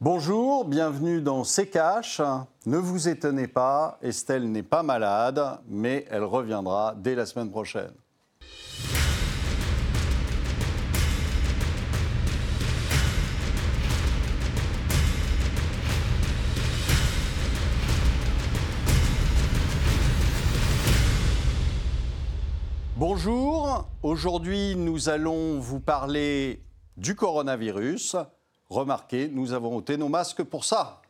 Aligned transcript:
Bonjour, 0.00 0.64
bienvenue 0.64 1.20
dans 1.20 1.42
C'est. 1.42 2.20
Ne 2.66 2.76
vous 2.76 3.08
étonnez 3.08 3.48
pas, 3.48 3.98
Estelle 4.00 4.48
n'est 4.48 4.62
pas 4.62 4.84
malade, 4.84 5.58
mais 5.66 6.06
elle 6.08 6.22
reviendra 6.22 6.94
dès 6.96 7.16
la 7.16 7.26
semaine 7.26 7.50
prochaine. 7.50 7.90
Bonjour, 22.94 23.88
aujourd'hui 24.04 24.76
nous 24.76 25.08
allons 25.08 25.58
vous 25.58 25.80
parler 25.80 26.62
du 26.96 27.16
coronavirus. 27.16 28.16
Remarquez, 28.70 29.30
nous 29.32 29.54
avons 29.54 29.76
ôté 29.76 29.96
nos 29.96 30.10
masques 30.10 30.42
pour 30.42 30.66
ça. 30.66 31.00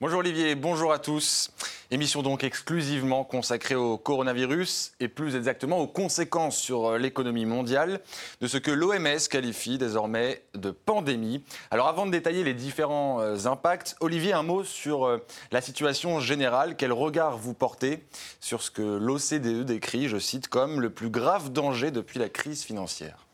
Bonjour 0.00 0.18
Olivier, 0.18 0.56
bonjour 0.56 0.92
à 0.92 0.98
tous. 0.98 1.52
Émission 1.92 2.20
donc 2.20 2.42
exclusivement 2.42 3.22
consacrée 3.22 3.76
au 3.76 3.96
coronavirus 3.96 4.92
et 4.98 5.06
plus 5.06 5.36
exactement 5.36 5.78
aux 5.78 5.86
conséquences 5.86 6.56
sur 6.58 6.86
euh, 6.86 6.98
l'économie 6.98 7.46
mondiale 7.46 8.00
de 8.40 8.48
ce 8.48 8.58
que 8.58 8.72
l'OMS 8.72 9.28
qualifie 9.30 9.78
désormais 9.78 10.42
de 10.54 10.72
pandémie. 10.72 11.44
Alors 11.70 11.86
avant 11.86 12.06
de 12.06 12.10
détailler 12.10 12.42
les 12.42 12.54
différents 12.54 13.20
euh, 13.20 13.46
impacts, 13.46 13.94
Olivier, 14.00 14.32
un 14.32 14.42
mot 14.42 14.64
sur 14.64 15.06
euh, 15.06 15.24
la 15.52 15.60
situation 15.60 16.18
générale. 16.18 16.74
Quel 16.76 16.92
regard 16.92 17.36
vous 17.36 17.54
portez 17.54 18.02
sur 18.40 18.62
ce 18.62 18.72
que 18.72 18.82
l'OCDE 18.82 19.64
décrit, 19.64 20.08
je 20.08 20.18
cite, 20.18 20.48
comme 20.48 20.80
le 20.80 20.90
plus 20.90 21.10
grave 21.10 21.52
danger 21.52 21.92
depuis 21.92 22.18
la 22.18 22.28
crise 22.28 22.64
financière? 22.64 23.26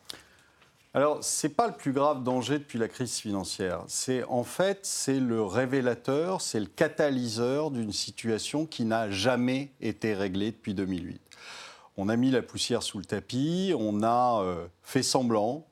Alors, 0.94 1.24
ce 1.24 1.46
n'est 1.46 1.54
pas 1.54 1.68
le 1.68 1.72
plus 1.72 1.92
grave 1.92 2.22
danger 2.22 2.58
depuis 2.58 2.78
la 2.78 2.86
crise 2.86 3.16
financière. 3.16 3.82
C'est 3.86 4.24
en 4.24 4.44
fait, 4.44 4.80
c'est 4.82 5.20
le 5.20 5.42
révélateur, 5.42 6.42
c'est 6.42 6.60
le 6.60 6.66
catalyseur 6.66 7.70
d'une 7.70 7.92
situation 7.92 8.66
qui 8.66 8.84
n'a 8.84 9.10
jamais 9.10 9.72
été 9.80 10.12
réglée 10.12 10.50
depuis 10.50 10.74
2008. 10.74 11.22
On 11.96 12.10
a 12.10 12.16
mis 12.16 12.30
la 12.30 12.42
poussière 12.42 12.82
sous 12.82 12.98
le 12.98 13.06
tapis, 13.06 13.72
on 13.78 14.02
a 14.02 14.42
euh, 14.42 14.66
fait 14.82 15.02
semblant, 15.02 15.66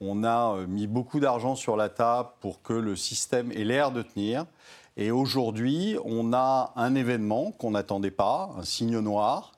on 0.00 0.24
a 0.24 0.56
euh, 0.56 0.66
mis 0.66 0.88
beaucoup 0.88 1.20
d'argent 1.20 1.54
sur 1.54 1.76
la 1.76 1.88
table 1.88 2.30
pour 2.40 2.60
que 2.60 2.72
le 2.72 2.96
système 2.96 3.52
ait 3.52 3.64
l'air 3.64 3.92
de 3.92 4.02
tenir. 4.02 4.44
Et 4.96 5.12
aujourd'hui, 5.12 5.96
on 6.04 6.32
a 6.32 6.72
un 6.74 6.96
événement 6.96 7.52
qu'on 7.52 7.72
n'attendait 7.72 8.10
pas, 8.10 8.50
un 8.58 8.64
signe 8.64 8.98
noir 8.98 9.52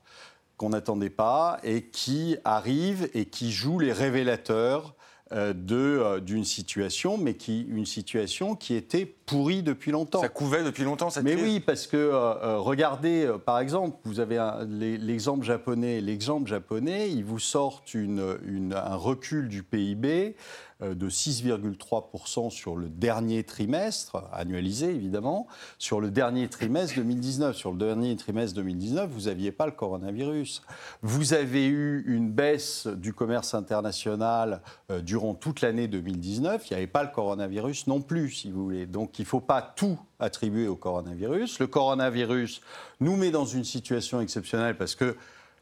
qu'on 0.56 0.70
n'attendait 0.70 1.10
pas 1.10 1.58
et 1.62 1.82
qui 1.82 2.36
arrive 2.44 3.10
et 3.14 3.26
qui 3.26 3.52
joue 3.52 3.78
les 3.78 3.92
révélateurs 3.92 4.94
d'une 5.32 6.44
situation, 6.44 7.18
mais 7.18 7.34
qui, 7.34 7.62
une 7.62 7.86
situation 7.86 8.54
qui 8.54 8.74
était 8.74 9.06
pourrie 9.26 9.62
depuis 9.62 9.90
longtemps. 9.90 10.20
Ça 10.20 10.28
couvait 10.28 10.62
depuis 10.62 10.84
longtemps 10.84 11.10
cette 11.10 11.24
Mais 11.24 11.34
oui, 11.34 11.58
parce 11.58 11.88
que 11.88 11.96
euh, 11.96 12.58
regardez, 12.58 13.28
par 13.44 13.58
exemple, 13.58 13.98
vous 14.04 14.20
avez 14.20 14.38
l'exemple 14.68 15.44
japonais. 15.44 16.00
L'exemple 16.00 16.48
japonais, 16.48 17.10
il 17.10 17.24
vous 17.24 17.40
sort 17.40 17.82
une, 17.92 18.72
un 18.72 18.94
recul 18.94 19.48
du 19.48 19.64
PIB 19.64 20.06
euh, 20.06 20.32
de 20.80 21.08
6,3% 21.08 22.50
sur 22.50 22.76
le 22.76 22.88
dernier 22.88 23.44
trimestre, 23.44 24.24
annualisé 24.32 24.90
évidemment, 24.90 25.46
sur 25.78 26.00
le 26.00 26.10
dernier 26.10 26.48
trimestre 26.48 26.96
2019. 26.96 27.56
Sur 27.56 27.72
le 27.72 27.78
dernier 27.78 28.14
trimestre 28.16 28.56
2019, 28.56 29.10
vous 29.10 29.22
n'aviez 29.22 29.52
pas 29.52 29.66
le 29.66 29.72
coronavirus. 29.72 30.62
Vous 31.02 31.32
avez 31.32 31.66
eu 31.66 32.04
une 32.06 32.30
baisse 32.30 32.86
du 32.86 33.12
commerce 33.12 33.54
international 33.54 34.60
euh, 34.90 35.00
durant 35.00 35.34
toute 35.34 35.60
l'année 35.60 35.88
2019. 35.88 36.68
Il 36.68 36.74
n'y 36.74 36.76
avait 36.76 36.86
pas 36.86 37.02
le 37.02 37.10
coronavirus 37.10 37.86
non 37.86 38.00
plus, 38.00 38.30
si 38.30 38.50
vous 38.50 38.64
voulez. 38.64 38.86
Donc 38.86 39.18
il 39.18 39.22
ne 39.22 39.26
faut 39.26 39.40
pas 39.40 39.62
tout 39.62 39.98
attribuer 40.18 40.68
au 40.68 40.76
coronavirus. 40.76 41.58
Le 41.58 41.66
coronavirus 41.66 42.60
nous 43.00 43.16
met 43.16 43.30
dans 43.30 43.44
une 43.44 43.64
situation 43.64 44.20
exceptionnelle 44.20 44.76
parce 44.76 44.94
que 44.94 45.16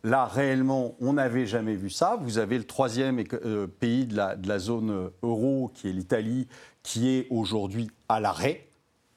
Là, 0.04 0.26
réellement, 0.26 0.96
on 1.00 1.14
n'avait 1.14 1.46
jamais 1.46 1.76
vu 1.76 1.88
ça. 1.88 2.18
Vous 2.20 2.36
avez 2.36 2.58
le 2.58 2.64
troisième 2.64 3.24
euh, 3.46 3.66
pays 3.66 4.04
de 4.04 4.14
la, 4.14 4.58
zone 4.58 4.90
euh, 4.90 5.08
euro, 5.22 5.72
qui 5.72 5.88
est 5.88 5.92
l'Italie, 5.92 6.46
qui 6.82 7.08
est 7.08 7.26
aujourd'hui 7.30 7.90
à 8.08 8.20
l'arrêt 8.20 8.68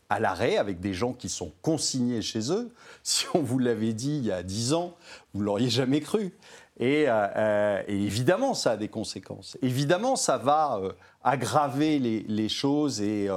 à 0.10 0.22
l'arrêt 0.22 0.56
avec 0.56 0.80
des 0.80 0.94
gens 0.94 1.12
qui 1.12 1.28
sont 1.28 1.52
consignés 1.62 2.22
chez 2.22 2.54
eux. 2.54 2.70
Si 3.04 3.26
on 3.34 3.42
vous 3.42 3.60
l'avait 3.60 3.92
dit 3.92 4.16
il 4.20 4.26
y 4.26 4.32
a 4.32 4.42
dix 4.42 4.74
ans, 4.74 4.96
vous 5.34 5.42
ne 5.42 5.46
l'auriez 5.46 5.70
jamais 5.70 6.00
cru. 6.00 6.34
Euh, 6.80 7.84
et, 7.86 7.94
évidemment, 7.94 8.54
ça 8.54 8.72
a 8.72 8.78
des 8.78 8.88
conséquences. 8.88 9.58
Évidemment, 9.62 10.16
ça 10.16 10.38
va 10.38 10.80
aggraver 11.26 12.00
les, 12.00 12.50
choses. 12.50 13.02
Et, 13.02 13.30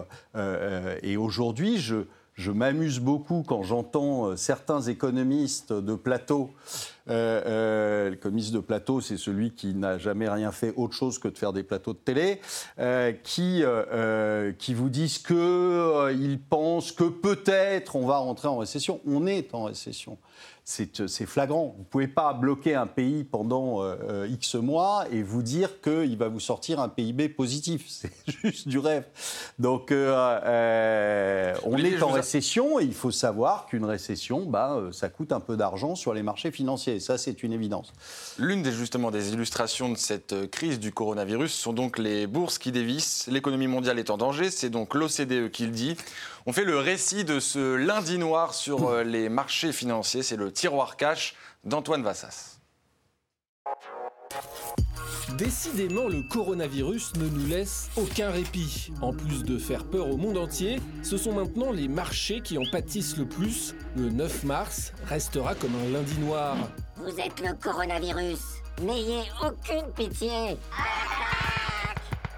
aujourd'hui, 1.17 1.79
je 1.79 2.51
m'amuse 2.53 3.01
beaucoup 3.01 3.43
quand 3.45 3.65
j'entends 3.65 4.37
certains 4.37 4.83
économistes 4.83 5.73
de 5.73 5.97
plateau 5.97 6.51
euh, 7.11 7.43
euh, 7.47 8.11
l'économiste 8.11 8.53
de 8.53 8.61
plateau, 8.61 9.01
c'est 9.01 9.17
celui 9.17 9.51
qui 9.51 9.75
n'a 9.75 9.99
jamais 9.99 10.29
rien 10.29 10.53
fait 10.53 10.73
autre 10.77 10.95
chose 10.95 11.19
que 11.19 11.29
de 11.29 11.37
faire 11.37 11.53
des 11.53 11.65
plateaux 11.65 11.93
de 11.93 11.99
télé, 11.99 12.41
euh, 12.79 13.13
qui, 13.23 13.65
qui 14.59 14.75
vous 14.75 14.89
disent 14.89 15.19
qu'ils 15.19 16.41
pensent 16.49 16.93
que 16.93 17.05
peut-être 17.05 17.97
on 17.97 18.07
va 18.07 18.19
rentrer 18.19 18.49
en 18.49 18.59
récession. 18.59 19.01
On 19.07 19.27
est 19.27 19.55
en 19.55 19.65
récession. 19.65 20.19
Euh, 20.79 21.07
c'est 21.07 21.27
flagrant. 21.27 21.75
Vous 21.77 21.83
ne 21.83 21.85
pouvez 21.85 22.09
pas 22.09 22.33
bloquer 22.33 22.75
un 22.75 22.87
pays 22.87 23.25
pendant 23.25 23.83
euh, 23.83 23.97
euh, 24.09 24.29
X 24.29 24.55
mois 24.55 25.05
et 25.11 25.23
vous 25.23 25.43
dire 25.43 25.81
qu'il 25.81 26.17
va 26.17 26.29
vous 26.29 26.41
sortir 26.41 26.81
un 26.81 26.89
PIB 26.89 27.29
positif. 27.29 27.85
C'est 27.89 28.13
juste 28.27 28.69
du 28.69 28.79
rêve. 28.79 29.05
Donc, 29.59 29.89
on 29.91 29.97
est 29.97 32.03
en 32.03 32.09
récession 32.09 32.81
et 32.81 32.85
il 32.85 32.95
faut 32.95 33.11
savoir 33.11 33.67
qu'une 33.67 33.85
récession, 33.85 34.47
bah, 34.47 34.81
ça 34.93 35.09
coûte 35.09 35.33
un 35.33 35.41
peu 35.41 35.57
d'argent 35.57 35.95
sur 35.95 36.15
les 36.15 36.23
marchés 36.23 36.51
financiers. 36.51 37.01
Ça, 37.01 37.19
c'est 37.19 37.43
une 37.43 37.53
évidence. 37.53 37.93
L'une 38.39 38.63
des, 38.63 38.73
justement 38.73 39.11
des 39.11 39.33
illustrations 39.33 39.91
de 39.91 39.97
cette 39.97 40.51
crise 40.51 40.79
du 40.79 40.93
coronavirus 40.93 41.53
sont 41.53 41.73
donc 41.73 41.99
les 41.99 42.27
bourses 42.27 42.59
qui 42.59 42.73
dévissent. 42.73 43.29
L'économie 43.31 43.67
mondiale 43.67 43.99
est 43.99 44.11
en 44.11 44.17
danger. 44.17 44.51
C'est 44.51 44.71
donc 44.71 44.95
l'OCDE 44.95 45.51
qui 45.51 45.67
le 45.67 45.73
dit. 45.73 45.97
On 46.51 46.53
fait 46.53 46.65
le 46.65 46.79
récit 46.79 47.25
de 47.25 47.39
ce 47.39 47.77
lundi 47.77 48.19
noir 48.19 48.55
sur 48.55 48.89
euh, 48.89 49.05
les 49.05 49.29
marchés 49.29 49.73
financiers. 49.73 50.25
C'est 50.25 50.35
le 50.35 50.51
tiroir 50.51 50.97
cash 50.97 51.37
d'Antoine 51.63 52.03
Vassas. 52.03 52.59
Décidément, 55.39 56.09
le 56.09 56.29
coronavirus 56.29 57.15
ne 57.19 57.29
nous 57.29 57.47
laisse 57.47 57.89
aucun 57.97 58.33
répit. 58.33 58.91
En 59.01 59.13
plus 59.13 59.45
de 59.45 59.59
faire 59.59 59.85
peur 59.85 60.11
au 60.11 60.17
monde 60.17 60.39
entier, 60.39 60.81
ce 61.05 61.17
sont 61.17 61.35
maintenant 61.35 61.71
les 61.71 61.87
marchés 61.87 62.41
qui 62.41 62.59
en 62.59 62.65
pâtissent 62.73 63.17
le 63.17 63.27
plus. 63.27 63.77
Le 63.95 64.11
9 64.11 64.43
mars 64.43 64.93
restera 65.07 65.55
comme 65.55 65.77
un 65.77 65.93
lundi 65.93 66.19
noir. 66.19 66.57
Vous 66.97 67.17
êtes 67.21 67.39
le 67.39 67.55
coronavirus. 67.63 68.41
N'ayez 68.83 69.23
aucune 69.41 69.93
pitié. 69.95 70.57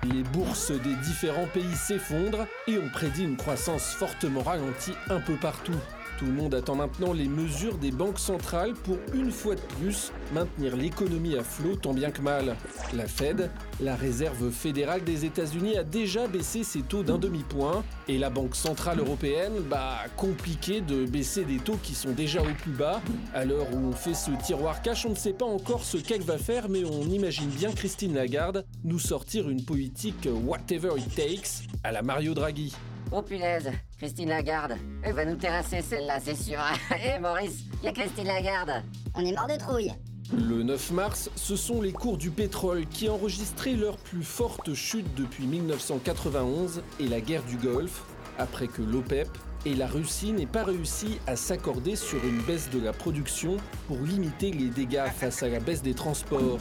Les 0.04 0.24
bourses 0.24 0.72
des 0.72 0.96
différents 0.96 1.46
pays 1.46 1.76
s'effondrent 1.76 2.46
et 2.66 2.76
on 2.76 2.88
prédit 2.88 3.22
une 3.22 3.36
croissance 3.36 3.94
fortement 3.94 4.42
ralentie 4.42 4.94
un 5.08 5.20
peu 5.20 5.36
partout. 5.36 5.78
Tout 6.22 6.28
le 6.28 6.34
monde 6.34 6.54
attend 6.54 6.76
maintenant 6.76 7.12
les 7.12 7.26
mesures 7.26 7.78
des 7.78 7.90
banques 7.90 8.20
centrales 8.20 8.74
pour 8.74 8.96
une 9.12 9.32
fois 9.32 9.56
de 9.56 9.60
plus 9.80 10.12
maintenir 10.32 10.76
l'économie 10.76 11.36
à 11.36 11.42
flot 11.42 11.74
tant 11.74 11.92
bien 11.92 12.12
que 12.12 12.22
mal. 12.22 12.54
La 12.94 13.08
Fed, 13.08 13.50
la 13.80 13.96
réserve 13.96 14.52
fédérale 14.52 15.02
des 15.02 15.24
États-Unis, 15.24 15.76
a 15.76 15.82
déjà 15.82 16.28
baissé 16.28 16.62
ses 16.62 16.82
taux 16.82 17.02
d'un 17.02 17.18
demi-point 17.18 17.82
et 18.06 18.18
la 18.18 18.30
Banque 18.30 18.54
centrale 18.54 19.00
européenne, 19.00 19.54
bah 19.68 19.96
compliqué 20.16 20.80
de 20.80 21.06
baisser 21.06 21.44
des 21.44 21.58
taux 21.58 21.78
qui 21.82 21.96
sont 21.96 22.12
déjà 22.12 22.40
au 22.40 22.54
plus 22.62 22.70
bas. 22.70 23.00
À 23.34 23.44
l'heure 23.44 23.66
où 23.72 23.78
on 23.78 23.90
fait 23.92 24.14
ce 24.14 24.30
tiroir 24.44 24.80
cash, 24.80 25.04
on 25.04 25.10
ne 25.10 25.16
sait 25.16 25.32
pas 25.32 25.46
encore 25.46 25.82
ce 25.82 25.96
qu'elle 25.96 26.22
va 26.22 26.38
faire, 26.38 26.68
mais 26.68 26.84
on 26.84 27.02
imagine 27.02 27.48
bien 27.48 27.72
Christine 27.72 28.14
Lagarde 28.14 28.64
nous 28.84 29.00
sortir 29.00 29.50
une 29.50 29.64
politique 29.64 30.28
whatever 30.44 30.90
it 30.96 31.12
takes 31.16 31.66
à 31.82 31.90
la 31.90 32.02
Mario 32.02 32.32
Draghi. 32.32 32.72
Oh 33.14 33.20
punaise, 33.20 33.70
Christine 33.98 34.30
Lagarde. 34.30 34.78
Elle 35.02 35.12
va 35.12 35.26
nous 35.26 35.36
terrasser 35.36 35.82
celle-là, 35.82 36.18
c'est 36.18 36.34
sûr. 36.34 36.58
Hé 36.90 37.18
Maurice, 37.20 37.64
y 37.82 37.88
a 37.88 37.92
Christine 37.92 38.26
Lagarde. 38.26 38.82
On 39.14 39.20
est 39.20 39.34
mort 39.34 39.46
de 39.46 39.58
trouille. 39.58 39.92
Le 40.34 40.62
9 40.62 40.92
mars, 40.92 41.30
ce 41.36 41.54
sont 41.54 41.82
les 41.82 41.92
cours 41.92 42.16
du 42.16 42.30
pétrole 42.30 42.86
qui 42.86 43.10
enregistraient 43.10 43.74
leur 43.74 43.98
plus 43.98 44.22
forte 44.22 44.72
chute 44.72 45.14
depuis 45.14 45.44
1991 45.44 46.82
et 47.00 47.06
la 47.06 47.20
guerre 47.20 47.42
du 47.42 47.58
Golfe, 47.58 48.02
après 48.38 48.66
que 48.66 48.80
l'OPEP 48.80 49.28
et 49.66 49.74
la 49.74 49.88
Russie 49.88 50.32
n'aient 50.32 50.46
pas 50.46 50.64
réussi 50.64 51.18
à 51.26 51.36
s'accorder 51.36 51.96
sur 51.96 52.24
une 52.24 52.40
baisse 52.40 52.70
de 52.70 52.80
la 52.80 52.94
production 52.94 53.58
pour 53.88 53.98
limiter 53.98 54.52
les 54.52 54.70
dégâts 54.70 55.08
face 55.14 55.42
à 55.42 55.48
la 55.48 55.60
baisse 55.60 55.82
des 55.82 55.94
transports. 55.94 56.58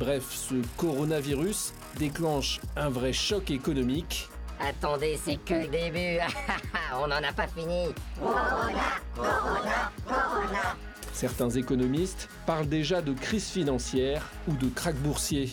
Bref, 0.00 0.24
ce 0.32 0.54
coronavirus 0.78 1.74
déclenche 2.00 2.60
un 2.74 2.88
vrai 2.88 3.12
choc 3.12 3.52
économique 3.52 4.28
Attendez, 4.68 5.18
c'est 5.22 5.36
que 5.36 5.54
le 5.54 5.66
début. 5.66 6.18
On 6.94 7.08
n'en 7.08 7.16
a 7.16 7.32
pas 7.32 7.48
fini. 7.48 7.88
Corona, 8.20 9.00
Corona, 9.16 9.92
Corona. 10.06 10.76
Certains 11.12 11.50
économistes 11.50 12.28
parlent 12.46 12.68
déjà 12.68 13.02
de 13.02 13.12
crise 13.12 13.48
financière 13.48 14.30
ou 14.48 14.52
de 14.52 14.68
krach 14.68 14.94
boursier. 14.94 15.50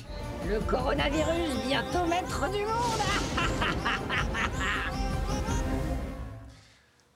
Le 0.48 0.60
coronavirus, 0.60 1.66
bientôt 1.68 2.06
maître 2.06 2.50
du 2.52 2.60
monde 2.60 2.70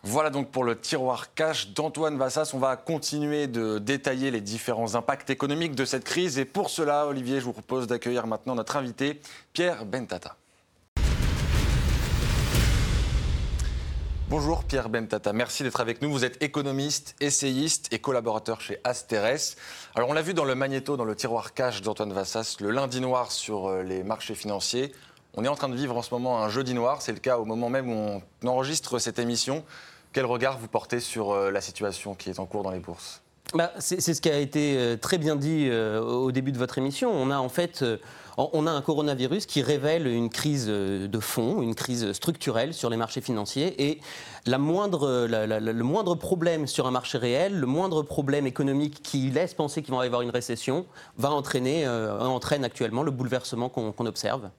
Voilà 0.06 0.30
donc 0.30 0.52
pour 0.52 0.66
le 0.66 0.78
tiroir 0.78 1.34
cash 1.34 1.70
d'Antoine 1.70 2.18
Vassas. 2.18 2.52
On 2.54 2.60
va 2.60 2.76
continuer 2.76 3.48
de 3.48 3.80
détailler 3.80 4.32
les 4.32 4.42
différents 4.42 4.96
impacts 4.96 5.30
économiques 5.30 5.76
de 5.76 5.86
cette 5.86 6.04
crise. 6.04 6.38
Et 6.38 6.46
pour 6.46 6.70
cela, 6.70 7.08
Olivier, 7.08 7.40
je 7.40 7.46
vous 7.46 7.54
propose 7.54 7.88
d'accueillir 7.88 8.28
maintenant 8.28 8.56
notre 8.56 8.76
invité, 8.76 9.22
Pierre 9.54 9.86
Bentata. 9.86 10.36
Bonjour 14.36 14.64
Pierre 14.64 14.90
Bentata, 14.90 15.32
merci 15.32 15.62
d'être 15.62 15.80
avec 15.80 16.02
nous. 16.02 16.12
Vous 16.12 16.26
êtes 16.26 16.42
économiste, 16.42 17.14
essayiste 17.20 17.94
et 17.94 18.00
collaborateur 18.00 18.62
chez 18.62 18.80
Asteres. 18.84 19.56
Alors 19.94 20.10
on 20.10 20.14
l'a 20.14 20.24
vu 20.24 20.34
dans 20.34 20.44
le 20.44 20.56
magnéto, 20.56 20.98
dans 20.98 21.06
le 21.06 21.16
tiroir 21.16 21.54
cash 21.54 21.84
d'Antoine 21.84 22.12
Vassas, 22.14 22.56
le 22.60 22.72
lundi 22.72 23.00
noir 23.00 23.32
sur 23.32 23.68
euh, 23.68 23.84
les 23.84 24.02
marchés 24.02 24.34
financiers. 24.34 24.92
On 25.36 25.46
est 25.46 25.48
en 25.48 25.54
train 25.54 25.70
de 25.70 25.76
vivre 25.76 25.96
en 25.96 26.02
ce 26.02 26.12
moment 26.12 26.42
un 26.42 26.50
jeudi 26.50 26.74
noir, 26.74 27.04
c'est 27.04 27.12
le 27.12 27.20
cas 27.20 27.38
au 27.38 27.46
moment 27.46 27.70
même 27.70 27.92
où 27.92 28.22
on 28.42 28.48
enregistre 28.48 28.98
cette 28.98 29.20
émission. 29.20 29.64
Quel 30.14 30.26
regard 30.26 30.58
vous 30.58 30.68
portez 30.68 31.00
sur 31.00 31.30
euh, 31.30 31.52
la 31.52 31.62
situation 31.62 32.16
qui 32.16 32.32
est 32.32 32.40
en 32.40 32.48
cours 32.48 32.64
dans 32.64 32.72
les 32.72 32.80
bourses? 32.80 33.22
Bah, 33.54 33.72
c'est 33.78 34.02
ce 34.02 34.20
qui 34.20 34.32
a 34.32 34.40
été 34.40 34.78
euh, 34.80 34.98
très 34.98 35.20
bien 35.20 35.36
dit 35.36 35.70
au 35.70 36.32
début 36.32 36.52
de 36.52 36.58
votre 36.58 36.80
émission. 36.80 37.12
On 37.14 37.30
a 37.30 37.38
en 37.38 37.50
fait 37.50 37.86
on 38.38 38.68
a 38.68 38.72
un 38.72 38.82
coronavirus 38.82 39.46
qui 39.46 39.62
révèle 39.62 40.08
une 40.08 40.30
crise 40.30 40.68
de 40.68 41.20
fond, 41.20 41.62
une 41.62 41.76
crise 41.76 42.14
structurelle 42.14 42.74
sur 42.74 42.90
les 42.90 42.98
marchés 42.98 43.22
financiers 43.22 43.90
et 43.90 44.00
le 44.46 44.58
moindre 44.58 46.16
problème 46.16 46.68
sur 46.68 46.88
un 46.88 46.92
marché 46.92 47.18
réel, 47.18 47.60
le 47.60 47.68
moindre 47.68 48.02
problème 48.02 48.48
économique 48.48 49.02
qui 49.04 49.30
laisse 49.30 49.54
penser 49.54 49.82
qu'il 49.82 49.94
va 49.94 50.04
y 50.04 50.08
avoir 50.08 50.22
une 50.22 50.30
récession, 50.30 50.86
va 51.18 51.32
entraîner, 51.32 51.86
euh, 51.86 52.20
entraîne 52.20 52.64
actuellement 52.64 53.04
le 53.04 53.12
bouleversement 53.12 53.70
qu'on 53.70 54.06
observe. 54.06 54.50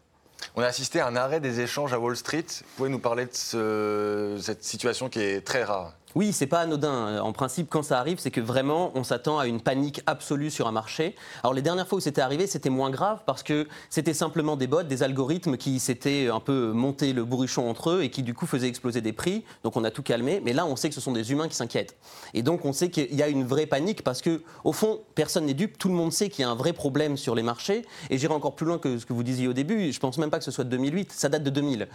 On 0.57 0.63
a 0.63 0.67
assisté 0.67 1.01
à 1.01 1.07
un 1.07 1.17
arrêt 1.17 1.41
des 1.41 1.61
échanges 1.61 1.93
à 1.93 1.99
Wall 1.99 2.17
Street. 2.17 2.47
Vous 2.49 2.65
pouvez 2.77 2.89
nous 2.91 2.99
parler 2.99 3.27
de 3.27 4.37
cette 4.41 4.63
situation 4.63 5.09
qui 5.09 5.21
est 5.21 5.41
très 5.41 5.65
rare 5.65 5.95
oui, 6.15 6.33
c'est 6.33 6.47
pas 6.47 6.61
anodin. 6.61 7.21
En 7.21 7.33
principe, 7.33 7.69
quand 7.69 7.83
ça 7.83 7.99
arrive, 7.99 8.19
c'est 8.21 8.31
que 8.31 8.41
vraiment, 8.41 8.93
on 8.95 9.03
s'attend 9.03 9.39
à 9.41 9.47
une 9.49 9.61
panique 9.61 10.01
absolue 10.07 10.51
sur 10.51 10.69
un 10.69 10.73
marché. 10.73 11.17
Alors, 11.43 11.55
les 11.55 11.63
dernières 11.63 11.89
fois 11.89 11.99
où 11.99 12.01
c'était 12.01 12.21
arrivé, 12.21 12.47
c'était 12.47 12.71
moins 12.71 12.91
grave 12.91 13.23
parce 13.27 13.43
que 13.43 13.67
c'était 13.91 14.15
simplement 14.15 14.57
des 14.57 14.69
bots, 14.69 14.85
des 14.85 15.03
algorithmes 15.03 15.57
qui 15.57 15.81
s'étaient 15.81 16.29
un 16.29 16.39
peu 16.39 16.71
monté 16.71 17.13
le 17.13 17.25
bourrichon 17.25 17.69
entre 17.69 17.91
eux 17.91 18.03
et 18.05 18.11
qui, 18.11 18.23
du 18.23 18.33
coup, 18.33 18.47
faisaient 18.47 18.69
exploser 18.69 19.01
des 19.01 19.13
prix. 19.13 19.45
Donc, 19.65 19.77
on 19.77 19.83
a 19.83 19.91
tout 19.91 20.05
calmé. 20.05 20.41
Mais 20.45 20.53
là, 20.53 20.67
on 20.67 20.77
sait 20.77 20.89
que 20.89 20.95
ce 20.95 21.01
sont 21.01 21.13
des 21.13 21.33
humains 21.33 21.49
qui 21.49 21.57
s'inquiètent. 21.57 21.97
Et 22.33 22.43
donc, 22.43 22.65
on 22.65 22.73
sait 22.73 22.91
qu'il 22.91 23.15
y 23.15 23.23
a 23.23 23.29
une 23.29 23.45
vraie 23.45 23.67
panique 23.67 24.05
parce 24.05 24.23
que, 24.23 24.43
au 24.63 24.73
fond, 24.73 25.01
personne 25.17 25.47
n'est 25.47 25.55
dupe. 25.55 25.79
Tout 25.79 25.89
le 25.89 25.95
monde 25.95 26.13
sait 26.13 26.29
qu'il 26.29 26.43
y 26.43 26.45
a 26.45 26.51
un 26.51 26.55
vrai 26.55 26.73
problème 26.73 27.17
sur 27.17 27.35
les 27.35 27.43
marchés. 27.43 27.85
Et 28.11 28.19
j'irai 28.19 28.35
encore 28.35 28.55
plus 28.55 28.67
loin 28.67 28.79
que 28.79 28.99
ce 28.99 29.07
que 29.07 29.13
vous 29.13 29.25
disiez 29.25 29.49
au 29.49 29.53
début. 29.53 29.93
Je 29.93 29.99
pense 29.99 30.19
même 30.19 30.31
pas 30.31 30.39
que 30.39 30.45
ce 30.45 30.53
soit 30.53 30.65
de 30.65 30.71
2008. 30.71 31.11
Ça 31.11 31.29
date 31.29 31.43
de 31.43 31.51
2000. 31.51 31.89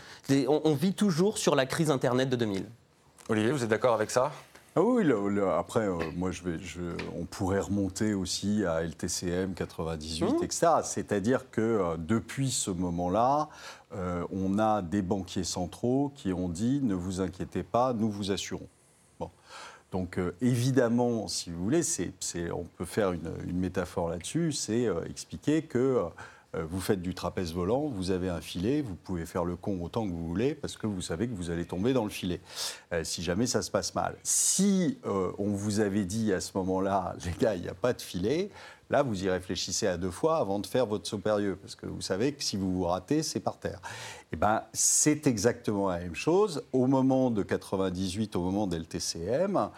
On, 0.49 0.61
on 0.65 0.73
vit 0.73 0.93
toujours 0.93 1.37
sur 1.37 1.55
la 1.55 1.65
crise 1.65 1.89
Internet 1.89 2.29
de 2.29 2.35
2000. 2.35 2.65
Olivier, 3.31 3.51
vous 3.51 3.63
êtes 3.63 3.69
d'accord 3.69 3.93
avec 3.93 4.09
ça? 4.09 4.31
Ah 4.75 4.81
oui, 4.81 5.07
après, 5.55 5.87
euh, 5.87 5.99
moi, 6.15 6.31
je 6.31 6.41
vais, 6.41 6.57
on 7.15 7.25
pourrait 7.25 7.59
remonter 7.59 8.15
aussi 8.15 8.65
à 8.65 8.81
LTCM 8.81 9.53
98, 9.53 10.23
mmh. 10.23 10.43
etc. 10.43 10.67
C'est-à-dire 10.83 11.51
que 11.51 11.61
euh, 11.61 11.97
depuis 11.97 12.49
ce 12.49 12.71
moment-là, 12.71 13.49
euh, 13.93 14.25
on 14.31 14.57
a 14.57 14.81
des 14.81 15.03
banquiers 15.03 15.43
centraux 15.43 16.11
qui 16.15 16.33
ont 16.33 16.49
dit 16.49 16.79
ne 16.81 16.95
vous 16.95 17.21
inquiétez 17.21 17.61
pas, 17.61 17.93
nous 17.93 18.09
vous 18.09 18.31
assurons. 18.31 18.67
Bon. 19.19 19.29
Donc 19.91 20.19
évidemment, 20.41 21.27
si 21.27 21.51
vous 21.51 21.63
voulez, 21.63 21.83
c'est, 21.83 22.11
on 22.51 22.63
peut 22.63 22.85
faire 22.85 23.11
une, 23.11 23.31
une 23.47 23.59
métaphore 23.59 24.09
là-dessus, 24.09 24.53
c'est 24.53 24.87
expliquer 25.07 25.61
que 25.61 26.03
vous 26.53 26.79
faites 26.79 27.01
du 27.01 27.13
trapèze 27.13 27.53
volant, 27.53 27.87
vous 27.87 28.11
avez 28.11 28.29
un 28.29 28.41
filet, 28.41 28.81
vous 28.81 28.95
pouvez 28.95 29.25
faire 29.25 29.45
le 29.45 29.55
con 29.55 29.79
autant 29.81 30.05
que 30.05 30.11
vous 30.11 30.27
voulez 30.27 30.55
parce 30.55 30.77
que 30.77 30.87
vous 30.87 31.01
savez 31.01 31.27
que 31.27 31.35
vous 31.35 31.51
allez 31.51 31.65
tomber 31.65 31.93
dans 31.93 32.03
le 32.03 32.09
filet 32.09 32.41
euh, 32.91 33.03
si 33.03 33.21
jamais 33.21 33.45
ça 33.45 33.61
se 33.61 33.69
passe 33.69 33.93
mal. 33.93 34.15
Si 34.23 34.97
euh, 35.05 35.31
on 35.37 35.49
vous 35.49 35.79
avait 35.79 36.05
dit 36.05 36.33
à 36.33 36.41
ce 36.41 36.51
moment-là, 36.57 37.15
les 37.25 37.33
gars, 37.39 37.55
il 37.55 37.61
n'y 37.61 37.69
a 37.69 37.75
pas 37.75 37.93
de 37.93 38.01
filet, 38.01 38.49
là 38.89 39.03
vous 39.03 39.23
y 39.23 39.29
réfléchissez 39.29 39.85
à 39.85 39.97
deux 39.97 40.09
fois 40.09 40.37
avant 40.37 40.59
de 40.59 40.65
faire 40.65 40.87
votre 40.87 41.07
saut 41.07 41.19
périlleux 41.19 41.55
parce 41.55 41.75
que 41.75 41.85
vous 41.85 42.01
savez 42.01 42.33
que 42.33 42.43
si 42.43 42.57
vous 42.57 42.73
vous 42.73 42.85
ratez, 42.85 43.21
c'est 43.21 43.39
par 43.39 43.59
terre. 43.59 43.79
Eh 44.31 44.35
ben, 44.35 44.63
c'est 44.73 45.27
exactement 45.27 45.89
la 45.89 45.99
même 45.99 46.15
chose. 46.15 46.63
Au 46.73 46.87
moment 46.87 47.29
de 47.29 47.43
98, 47.43 48.35
au 48.35 48.41
moment 48.41 48.67
d'LTCM, 48.67 49.69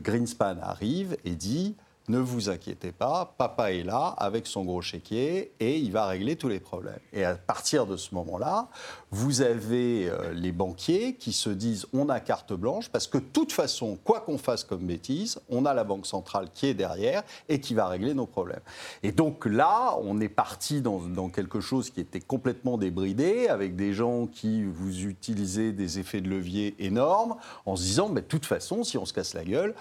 Greenspan 0.00 0.56
arrive 0.62 1.16
et 1.24 1.34
dit 1.34 1.76
ne 2.08 2.18
vous 2.18 2.50
inquiétez 2.50 2.92
pas, 2.92 3.34
papa 3.38 3.72
est 3.72 3.82
là 3.82 4.14
avec 4.18 4.46
son 4.46 4.64
gros 4.64 4.82
chéquier 4.82 5.52
et 5.58 5.78
il 5.78 5.90
va 5.90 6.06
régler 6.06 6.36
tous 6.36 6.48
les 6.48 6.60
problèmes. 6.60 6.98
Et 7.12 7.24
à 7.24 7.34
partir 7.34 7.86
de 7.86 7.96
ce 7.96 8.14
moment-là, 8.14 8.68
vous 9.10 9.40
avez 9.40 10.10
euh, 10.10 10.34
les 10.34 10.52
banquiers 10.52 11.14
qui 11.14 11.32
se 11.32 11.48
disent 11.48 11.86
on 11.94 12.10
a 12.10 12.20
carte 12.20 12.52
blanche 12.52 12.90
parce 12.90 13.06
que 13.06 13.18
de 13.18 13.24
toute 13.24 13.52
façon, 13.52 13.98
quoi 14.04 14.20
qu'on 14.20 14.36
fasse 14.36 14.64
comme 14.64 14.86
bêtise, 14.86 15.40
on 15.48 15.64
a 15.64 15.72
la 15.72 15.84
banque 15.84 16.06
centrale 16.06 16.48
qui 16.52 16.66
est 16.66 16.74
derrière 16.74 17.22
et 17.48 17.58
qui 17.60 17.72
va 17.72 17.88
régler 17.88 18.12
nos 18.12 18.26
problèmes. 18.26 18.60
Et 19.02 19.12
donc 19.12 19.46
là, 19.46 19.96
on 20.02 20.20
est 20.20 20.28
parti 20.28 20.82
dans, 20.82 21.00
quelque 21.30 21.60
chose 21.60 21.90
qui 21.90 22.00
était 22.00 22.20
complètement 22.20 22.76
débridé 22.76 23.48
avec 23.48 23.76
des 23.76 23.94
gens 23.94 24.26
qui 24.26 24.64
vous 24.64 25.04
utilisaient 25.04 25.72
des 25.72 25.98
effets 25.98 26.20
de 26.20 26.28
levier 26.28 26.74
énormes 26.78 27.36
en 27.64 27.76
se 27.76 27.82
disant 27.82 28.08
mais 28.10 28.20
de 28.20 28.26
toute 28.26 28.44
façon, 28.44 28.84
si 28.84 28.98
on 28.98 29.06
se 29.06 29.14
casse 29.14 29.32
la 29.32 29.44
gueule, 29.44 29.74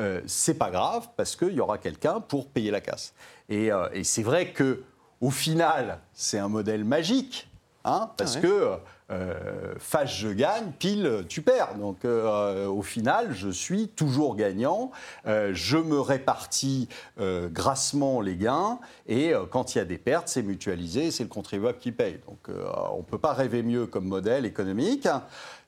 euh, 0.00 0.20
c'est 0.26 0.54
pas 0.54 0.70
grave 0.70 1.08
parce 1.16 1.36
qu'il 1.36 1.52
y 1.52 1.60
aura 1.60 1.78
quelqu'un 1.78 2.20
pour 2.20 2.48
payer 2.48 2.70
la 2.70 2.80
casse. 2.80 3.12
Et, 3.48 3.70
euh, 3.70 3.88
c'est 4.02 4.22
vrai 4.22 4.52
que 4.52 4.82
au 5.20 5.30
final, 5.30 6.00
c'est 6.14 6.38
un 6.38 6.48
modèle 6.48 6.84
magique, 6.84 7.50
hein, 7.84 8.10
parce 8.16 8.36
ah 8.36 8.40
que 8.40 8.70
euh, 9.10 9.74
face 9.78 10.14
je 10.14 10.28
gagne, 10.28 10.72
pile 10.78 11.24
tu 11.28 11.42
perds. 11.42 11.74
Donc 11.76 12.04
euh, 12.04 12.66
au 12.66 12.82
final, 12.82 13.28
je 13.32 13.48
suis 13.48 13.88
toujours 13.88 14.36
gagnant. 14.36 14.90
je 15.26 15.76
me 15.76 16.00
répartis 16.00 16.88
grassement 17.18 18.20
les 18.20 18.36
gains 18.36 18.78
et 19.08 19.32
quand 19.50 19.74
il 19.74 19.78
y 19.78 19.80
a 19.80 19.84
des 19.84 19.98
pertes, 19.98 20.28
c'est 20.28 20.42
mutualisé, 20.42 21.10
c'est 21.10 21.24
le 21.24 21.28
contribuable 21.28 21.78
qui 21.78 21.92
paye. 21.92 22.20
Donc 22.26 22.56
on 22.92 22.98
ne 22.98 23.02
peut 23.02 23.18
pas 23.18 23.32
rêver 23.32 23.62
mieux 23.62 23.86
comme 23.86 24.06
modèle 24.06 24.46
économique. 24.46 25.08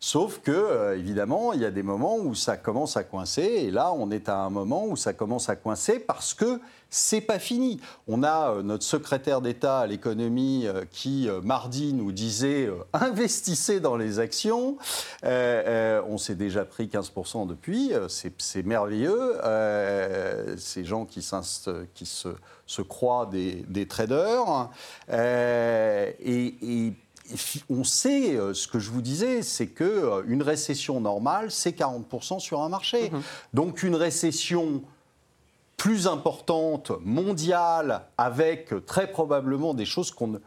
Sauf 0.05 0.41
que, 0.41 0.51
euh, 0.51 0.99
évidemment, 0.99 1.53
il 1.53 1.61
y 1.61 1.65
a 1.65 1.71
des 1.71 1.85
moments 1.85 2.17
où 2.17 2.35
ça 2.35 2.57
commence 2.57 2.97
à 2.97 3.05
coincer. 3.05 3.43
Et 3.43 3.71
là, 3.71 3.93
on 3.93 4.11
est 4.11 4.29
à 4.29 4.39
un 4.39 4.51
moment 4.51 4.85
où 4.85 4.97
ça 4.97 5.13
commence 5.13 5.49
à 5.49 5.55
coincer 5.55 6.01
parce 6.01 6.35
que 6.35 6.61
c'est 6.91 7.21
pas 7.21 7.39
fini. 7.39 7.81
On 8.09 8.25
a 8.25 8.51
euh, 8.51 8.63
notre 8.63 8.83
secrétaire 8.83 9.41
d'État 9.41 9.79
à 9.79 9.87
l'économie 9.87 10.67
euh, 10.67 10.83
qui, 10.91 11.29
mardi, 11.45 11.93
nous 11.93 12.11
disait 12.11 12.69
investissez 13.33 13.81
dans 13.81 13.97
les 13.97 14.19
actions. 14.19 14.77
on 15.23 16.19
s'est 16.19 16.35
déjà 16.35 16.65
pris 16.65 16.87
15% 16.87 17.47
depuis. 17.47 17.93
C'est 18.09 18.67
merveilleux. 18.67 19.39
ces 20.59 20.85
gens 20.85 21.07
qui, 21.07 21.27
qui 21.95 22.07
se, 22.07 22.29
se, 22.67 22.83
croient 22.83 23.27
des, 23.27 23.65
des 23.69 23.87
traders. 23.89 24.71
et, 25.11 26.55
et 26.63 26.93
on 27.71 27.85
sait, 27.85 28.37
euh, 28.37 28.55
ce 28.55 28.69
que 28.69 28.79
je 28.79 28.91
vous 28.91 29.03
disais, 29.03 29.43
c'est 29.43 29.69
qu'une 29.69 29.87
euh, 29.87 30.45
récession 30.45 31.01
normale, 31.01 31.51
c'est 31.51 31.77
40% 31.77 32.41
sur 32.41 32.61
un 32.61 32.69
marché. 32.69 33.11
Mhm. 33.11 33.23
Donc 33.55 33.83
une 33.83 33.95
récession 33.95 34.83
plus 35.77 36.07
importante, 36.07 36.93
mondiale, 37.01 38.03
avec 38.17 38.73
très 38.87 39.11
probablement 39.11 39.75
des 39.75 39.85
choses 39.85 40.13
qu'on 40.13 40.29
ne, 40.29 40.39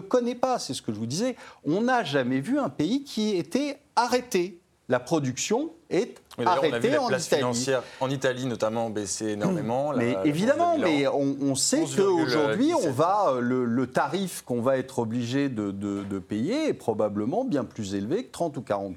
connaît 0.00 0.34
pas, 0.34 0.58
c'est 0.58 0.74
ce 0.74 0.82
que 0.82 0.92
je 0.92 0.98
vous 0.98 1.06
disais. 1.06 1.36
On 1.64 1.82
n'a 1.82 2.04
jamais 2.04 2.40
vu 2.40 2.58
un 2.58 2.68
pays 2.68 3.04
qui 3.04 3.36
était 3.36 3.78
arrêté. 3.94 4.60
La 4.88 5.00
production 5.00 5.72
est 5.90 6.16
arrêté 6.44 6.68
on 6.70 6.74
a 6.74 6.78
vu 6.78 6.90
la 6.90 7.00
place 7.06 7.28
financière 7.28 7.82
en 8.00 8.10
Italie 8.10 8.46
notamment 8.46 8.90
baisser 8.90 9.30
énormément. 9.30 9.92
mais 9.96 10.16
évidemment, 10.24 10.76
mais 10.78 11.06
on, 11.08 11.54
sait 11.54 11.84
qu'aujourd'hui, 11.96 12.72
on 12.74 12.90
va 12.90 13.30
euh, 13.30 13.40
le, 13.40 13.86
tarif 13.86 14.42
qu'on 14.42 14.60
va 14.60 14.76
être 14.78 14.98
obligé 14.98 15.48
de, 15.48 16.18
payer 16.18 16.68
est 16.68 16.74
probablement 16.74 17.44
bien 17.44 17.64
plus 17.64 17.94
élevé 17.94 18.24
que 18.24 18.32
30 18.32 18.56
ou 18.56 18.62
40 18.62 18.96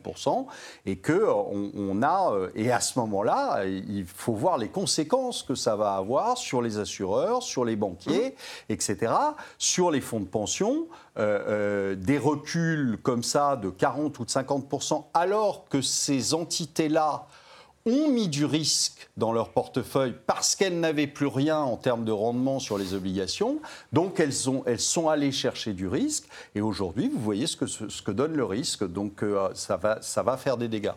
et 0.85 0.95
que 0.97 1.13
euh, 1.13 1.31
on, 1.31 2.01
a 2.01 2.33
euh, 2.33 2.49
et 2.55 2.71
à 2.71 2.79
ce 2.79 2.97
moment-là, 2.99 3.65
il 3.65 4.05
faut 4.05 4.33
voir 4.33 4.57
les 4.57 4.69
conséquences 4.69 5.43
que 5.43 5.55
ça 5.55 5.75
va 5.75 5.93
avoir 5.93 6.37
sur 6.37 6.61
les 6.61 6.77
assureurs, 6.77 7.43
sur 7.43 7.65
les 7.65 7.75
banquiers, 7.75 8.35
mmh. 8.69 8.73
etc., 8.73 9.13
sur 9.57 9.91
les 9.91 10.01
fonds 10.01 10.19
de 10.19 10.25
pension. 10.25 10.87
des 11.17 12.17
reculs 12.17 12.97
comme 13.03 13.23
ça 13.23 13.57
de 13.57 13.69
40 13.69 14.19
ou 14.19 14.25
de 14.25 14.29
50% 14.29 15.03
alors 15.13 15.65
que 15.69 15.81
ces 15.81 16.33
entités-là 16.79 17.25
ont 17.85 18.09
mis 18.09 18.27
du 18.27 18.45
risque 18.45 19.09
dans 19.17 19.31
leur 19.31 19.49
portefeuille 19.49 20.13
parce 20.27 20.55
qu'elles 20.55 20.79
n'avaient 20.79 21.07
plus 21.07 21.27
rien 21.27 21.59
en 21.59 21.77
termes 21.77 22.05
de 22.05 22.11
rendement 22.11 22.59
sur 22.59 22.77
les 22.77 22.93
obligations. 22.93 23.59
Donc 23.93 24.19
elles, 24.19 24.49
ont, 24.49 24.63
elles 24.65 24.79
sont 24.79 25.09
allées 25.09 25.31
chercher 25.31 25.73
du 25.73 25.87
risque. 25.87 26.25
Et 26.55 26.61
aujourd'hui, 26.61 27.09
vous 27.09 27.19
voyez 27.19 27.47
ce 27.47 27.55
que, 27.55 27.65
ce 27.65 28.01
que 28.01 28.11
donne 28.11 28.33
le 28.33 28.45
risque. 28.45 28.85
Donc 28.85 29.23
euh, 29.23 29.49
ça, 29.55 29.77
va, 29.77 30.01
ça 30.01 30.23
va 30.23 30.37
faire 30.37 30.57
des 30.57 30.67
dégâts. 30.67 30.91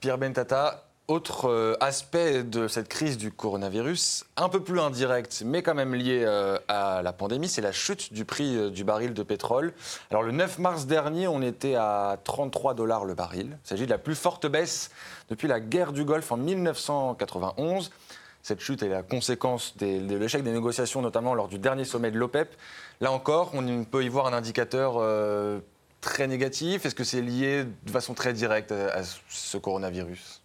Pierre 0.00 0.18
Bentata, 0.18 0.84
Autre 1.12 1.50
euh, 1.50 1.76
aspect 1.80 2.42
de 2.42 2.68
cette 2.68 2.88
crise 2.88 3.18
du 3.18 3.30
coronavirus, 3.30 4.24
un 4.38 4.48
peu 4.48 4.62
plus 4.62 4.80
indirect, 4.80 5.42
mais 5.44 5.62
quand 5.62 5.74
même 5.74 5.94
lié 5.94 6.22
euh, 6.24 6.56
à 6.68 7.02
la 7.02 7.12
pandémie, 7.12 7.48
c'est 7.48 7.60
la 7.60 7.70
chute 7.70 8.14
du 8.14 8.24
prix 8.24 8.56
euh, 8.56 8.70
du 8.70 8.82
baril 8.82 9.12
de 9.12 9.22
pétrole. 9.22 9.74
Alors 10.10 10.22
le 10.22 10.32
9 10.32 10.58
mars 10.58 10.86
dernier, 10.86 11.28
on 11.28 11.42
était 11.42 11.74
à 11.74 12.16
33 12.24 12.72
dollars 12.72 13.04
le 13.04 13.12
baril. 13.12 13.58
Il 13.62 13.68
s'agit 13.68 13.84
de 13.84 13.90
la 13.90 13.98
plus 13.98 14.14
forte 14.14 14.46
baisse 14.46 14.90
depuis 15.28 15.48
la 15.48 15.60
guerre 15.60 15.92
du 15.92 16.06
Golfe 16.06 16.32
en 16.32 16.38
1991. 16.38 17.90
Cette 18.42 18.60
chute 18.60 18.82
est 18.82 18.88
la 18.88 19.02
conséquence 19.02 19.76
de 19.76 20.16
l'échec 20.16 20.42
des 20.42 20.52
négociations, 20.52 21.02
notamment 21.02 21.34
lors 21.34 21.48
du 21.48 21.58
dernier 21.58 21.84
sommet 21.84 22.10
de 22.10 22.18
l'OPEP. 22.18 22.56
Là 23.02 23.12
encore, 23.12 23.50
on 23.52 23.84
peut 23.84 24.02
y 24.02 24.08
voir 24.08 24.28
un 24.28 24.32
indicateur 24.32 24.94
très 26.00 26.26
négatif. 26.26 26.86
Est-ce 26.86 26.94
que 26.94 27.04
c'est 27.04 27.20
lié 27.22 27.64
de 27.64 27.90
façon 27.90 28.14
très 28.14 28.32
directe 28.32 28.72
à, 28.72 29.02
ce 29.28 29.58
coronavirus? 29.58 30.41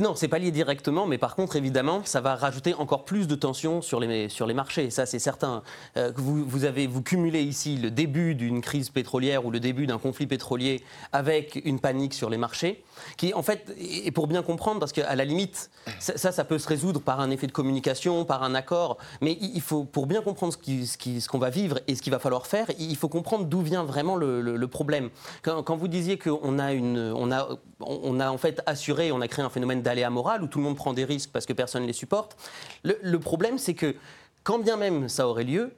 Non, 0.00 0.14
c'est 0.14 0.28
pas 0.28 0.38
lié 0.38 0.50
directement, 0.50 1.06
mais 1.06 1.18
par 1.18 1.34
contre, 1.34 1.56
évidemment, 1.56 2.02
ça 2.04 2.20
va 2.20 2.34
rajouter 2.34 2.74
encore 2.74 3.04
plus 3.04 3.26
de 3.26 3.34
tension 3.34 3.80
sur 3.80 4.00
les, 4.00 4.28
sur 4.28 4.46
les 4.46 4.54
marchés. 4.54 4.90
Ça, 4.90 5.06
c'est 5.06 5.18
certain. 5.18 5.62
Euh, 5.96 6.12
vous, 6.16 6.64
avez, 6.64 6.86
vous 6.86 7.02
cumulez 7.02 7.42
ici 7.42 7.76
le 7.76 7.90
début 7.90 8.34
d'une 8.34 8.60
crise 8.60 8.90
pétrolière 8.90 9.46
ou 9.46 9.50
le 9.50 9.60
début 9.60 9.86
d'un 9.86 9.98
conflit 9.98 10.26
pétrolier 10.26 10.82
avec 11.12 11.60
une 11.64 11.80
panique 11.80 12.14
sur 12.14 12.28
les 12.28 12.36
marchés, 12.36 12.84
qui, 13.16 13.34
en 13.34 13.42
fait, 13.42 13.74
et 13.78 14.10
pour 14.10 14.26
bien 14.26 14.42
comprendre, 14.42 14.80
parce 14.80 14.92
qu'à 14.92 15.14
la 15.14 15.24
limite, 15.24 15.70
ça, 15.98 16.32
ça, 16.32 16.44
peut 16.44 16.58
se 16.58 16.68
résoudre 16.68 17.00
par 17.00 17.20
un 17.20 17.30
effet 17.30 17.46
de 17.46 17.52
communication, 17.52 18.24
par 18.24 18.42
un 18.42 18.54
accord, 18.54 18.98
mais 19.20 19.36
il 19.40 19.60
faut, 19.60 19.84
pour 19.84 20.06
bien 20.06 20.22
comprendre 20.22 20.52
ce 20.54 21.28
qu'on 21.28 21.38
va 21.38 21.50
vivre 21.50 21.78
et 21.86 21.94
ce 21.94 22.02
qu'il 22.02 22.12
va 22.12 22.18
falloir 22.18 22.46
faire, 22.46 22.66
il 22.78 22.96
faut 22.96 23.08
comprendre 23.08 23.46
d'où 23.46 23.60
vient 23.60 23.84
vraiment 23.84 24.16
le, 24.16 24.66
problème. 24.66 25.10
Quand, 25.42 25.76
vous 25.76 25.88
disiez 25.88 26.18
qu'on 26.18 26.58
a, 26.58 26.74
on 26.74 28.20
a, 28.20 28.30
en 28.30 28.38
fait 28.38 28.60
assuré, 28.66 29.12
on 29.12 29.20
a 29.20 29.28
créé 29.28 29.44
un 29.44 29.50
phénomène 29.50 29.80
d'aléa 29.80 30.10
moral 30.10 30.42
où 30.42 30.48
tout 30.48 30.58
le 30.58 30.64
monde 30.64 30.76
prend 30.76 30.92
des 30.92 31.04
risques 31.04 31.30
parce 31.32 31.46
que 31.46 31.52
personne 31.52 31.82
ne 31.82 31.86
les 31.86 31.92
supporte, 31.92 32.36
le 32.82 33.18
problème 33.18 33.58
c'est 33.58 33.74
que 33.74 33.94
quand 34.42 34.58
bien 34.58 34.76
même 34.76 35.08
ça 35.08 35.28
aurait 35.28 35.44
lieu, 35.44 35.72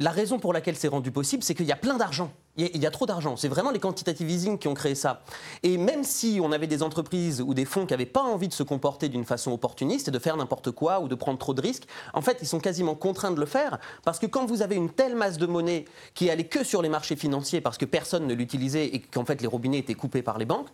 la 0.00 0.10
raison 0.10 0.38
pour 0.40 0.52
laquelle 0.52 0.76
c'est 0.76 0.88
rendu 0.88 1.12
possible, 1.12 1.42
c'est 1.44 1.54
qu'il 1.54 1.66
y 1.66 1.72
a 1.72 1.76
plein 1.76 1.96
d'argent. 1.96 2.32
Il 2.56 2.76
y 2.82 2.86
a- 2.86 2.90
trop 2.90 3.06
d'argent. 3.06 3.36
C'est 3.36 3.48
vraiment 3.48 3.70
les 3.70 3.78
quantitative 3.80 4.30
easing 4.30 4.58
qui 4.58 4.68
ont 4.68 4.74
créé 4.74 4.94
ça. 4.94 5.22
Et 5.62 5.76
même 5.76 6.04
si 6.04 6.40
on 6.42 6.52
avait 6.52 6.66
des 6.68 6.82
entreprises 6.84 7.40
ou 7.40 7.52
des 7.54 7.64
fonds 7.64 7.84
qui 7.86 7.92
n'avaient 7.92 8.06
pas 8.06 8.22
envie 8.22 8.46
de 8.48 8.52
se 8.52 8.62
comporter 8.62 9.08
d'une 9.08 9.24
façon 9.24 9.50
opportuniste 9.52 10.08
et 10.08 10.10
de 10.12 10.18
faire 10.20 10.36
n'importe 10.36 10.70
quoi 10.70 11.00
ou 11.00 11.08
de 11.08 11.14
prendre 11.14 11.38
trop 11.38 11.54
de 11.54 11.60
risques, 11.60 11.84
en 12.12 12.22
fait, 12.22 12.38
ils 12.42 12.46
sont 12.48 12.60
quasiment 12.60 12.94
contraints 12.94 13.32
de 13.32 13.40
le 13.40 13.46
faire 13.46 13.78
parce 14.04 14.18
que 14.20 14.26
quand 14.26 14.46
vous 14.46 14.62
avez 14.62 14.76
une 14.76 14.90
telle 14.90 15.14
masse 15.16 15.36
de 15.38 15.46
monnaie 15.46 15.84
qui 16.14 16.30
allait 16.30 16.46
que 16.46 16.62
sur 16.64 16.80
les 16.82 16.88
marchés 16.88 17.16
financiers 17.16 17.60
parce 17.60 17.78
que 17.78 17.84
personne 17.84 18.26
ne 18.26 18.34
l'utilisait 18.34 18.86
et 18.86 19.00
qu'en 19.00 19.24
fait 19.24 19.40
les 19.40 19.48
robinets 19.48 19.78
étaient 19.78 19.94
coupés 19.94 20.22
par 20.22 20.38
les 20.38 20.44
banques, 20.44 20.68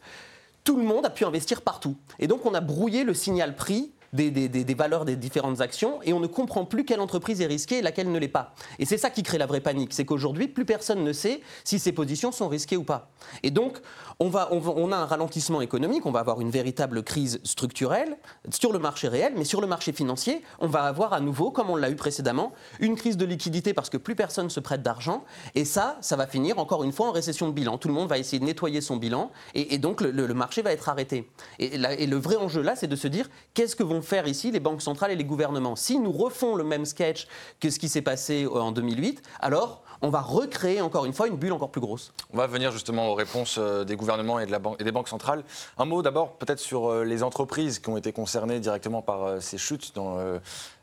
tout 0.64 0.76
le 0.76 0.82
monde 0.84 1.06
a 1.06 1.10
pu 1.10 1.24
investir 1.24 1.62
partout. 1.62 1.96
Et 2.18 2.26
donc 2.26 2.44
on 2.44 2.52
a 2.52 2.60
brouillé 2.60 3.04
le 3.04 3.14
signal 3.14 3.56
prix 3.56 3.90
des, 4.12 4.30
des- 4.30 4.48
des- 4.48 4.74
valeurs 4.74 5.04
des 5.04 5.16
différentes 5.16 5.60
actions 5.60 6.00
et 6.02 6.12
on 6.12 6.20
ne 6.20 6.26
comprend 6.26 6.64
plus 6.64 6.84
quelle 6.84 7.00
entreprise 7.00 7.40
est 7.40 7.46
risquée 7.46 7.78
et 7.78 7.82
laquelle 7.82 8.10
ne 8.10 8.18
l'est 8.18 8.28
pas. 8.28 8.54
Et 8.78 8.84
c'est 8.84 8.98
ça 8.98 9.10
qui 9.10 9.22
crée 9.22 9.38
la 9.38 9.46
vraie 9.46 9.60
panique, 9.60 9.92
c'est 9.92 10.04
qu'aujourd'hui, 10.04 10.48
plus 10.48 10.64
personne 10.64 11.04
ne 11.04 11.12
sait 11.12 11.40
si 11.64 11.78
ces 11.78 11.92
positions 11.92 12.32
sont 12.32 12.48
risquées 12.48 12.76
ou 12.76 12.84
pas. 12.84 13.10
Et 13.42 13.50
donc, 13.50 13.78
on, 14.18 14.28
va, 14.28 14.48
on, 14.52 14.92
a 14.92 14.96
un 14.96 15.06
ralentissement 15.06 15.60
économique, 15.60 16.06
on 16.06 16.10
va 16.10 16.20
avoir 16.20 16.40
une 16.40 16.50
véritable 16.50 17.02
crise 17.02 17.40
structurelle 17.44 18.16
sur 18.50 18.72
le 18.72 18.78
marché 18.78 19.08
réel, 19.08 19.32
mais 19.36 19.44
sur 19.44 19.60
le 19.60 19.66
marché 19.66 19.92
financier, 19.92 20.42
on 20.58 20.66
va 20.66 20.82
avoir 20.84 21.12
à 21.12 21.20
nouveau, 21.20 21.50
comme 21.50 21.70
on 21.70 21.76
l'a 21.76 21.90
eu 21.90 21.96
précédemment, 21.96 22.52
une 22.80 22.96
crise 22.96 23.16
de 23.16 23.24
liquidité 23.24 23.74
parce 23.74 23.90
que 23.90 23.96
plus 23.96 24.14
personne 24.14 24.50
se 24.50 24.60
prête 24.60 24.82
d'argent. 24.82 25.24
Et 25.54 25.64
ça, 25.64 25.98
ça 26.00 26.16
va 26.16 26.26
finir 26.26 26.58
encore 26.58 26.84
une 26.84 26.92
fois 26.92 27.08
en 27.08 27.12
récession 27.12 27.48
de 27.48 27.52
bilan. 27.52 27.78
Tout 27.78 27.88
le 27.88 27.94
monde 27.94 28.08
va 28.08 28.18
essayer 28.18 28.38
de 28.40 28.44
nettoyer 28.44 28.80
son 28.80 28.96
bilan 28.96 29.30
et, 29.54 29.78
donc 29.78 30.00
le, 30.00 30.12
marché 30.34 30.62
va 30.62 30.72
être 30.72 30.88
arrêté. 30.88 31.28
Et, 31.58 31.74
et 31.76 32.06
le 32.06 32.16
vrai 32.16 32.36
enjeu 32.36 32.62
là, 32.62 32.76
c'est 32.76 32.86
de 32.86 32.96
se 32.96 33.08
dire 33.08 33.28
qu'est-ce 33.54 33.76
que 33.76 33.82
vont 33.82 33.99
faire 34.02 34.26
ici 34.26 34.50
les 34.50 34.60
banques 34.60 34.82
centrales 34.82 35.10
et 35.10 35.16
les 35.16 35.24
gouvernements 35.24 35.76
Si 35.76 35.98
nous 35.98 36.12
refont 36.12 36.54
le 36.54 36.64
même 36.64 36.84
sketch 36.84 37.26
que 37.60 37.70
ce 37.70 37.78
qui 37.78 37.88
s'est 37.88 38.02
passé 38.02 38.44
euh, 38.44 38.60
en 38.60 38.72
2008, 38.72 39.22
alors 39.40 39.82
on 40.02 40.08
va 40.08 40.20
recréer 40.20 40.80
encore 40.80 41.04
une 41.04 41.12
fois 41.12 41.28
une 41.28 41.36
bulle 41.36 41.52
encore 41.52 41.70
plus 41.70 41.80
grosse. 41.80 42.12
On 42.32 42.38
va 42.38 42.46
venir 42.46 42.72
justement 42.72 43.08
aux 43.08 43.14
réponses 43.14 43.56
euh, 43.58 43.84
des 43.84 43.96
gouvernements 43.96 44.38
et, 44.40 44.46
de 44.46 44.50
la 44.50 44.60
et 44.78 44.84
des 44.84 44.92
banques 44.92 45.08
centrales. 45.08 45.44
Un 45.78 45.84
mot 45.84 46.02
d'abord 46.02 46.36
peut-être 46.38 46.60
sur 46.60 46.90
euh, 46.90 47.04
les 47.04 47.22
entreprises 47.22 47.78
qui 47.78 47.88
ont 47.88 47.96
été 47.96 48.12
concernées 48.12 48.60
directement 48.60 49.02
par 49.02 49.42
ces 49.42 49.58
chutes 49.58 49.94
dans, 49.94 50.18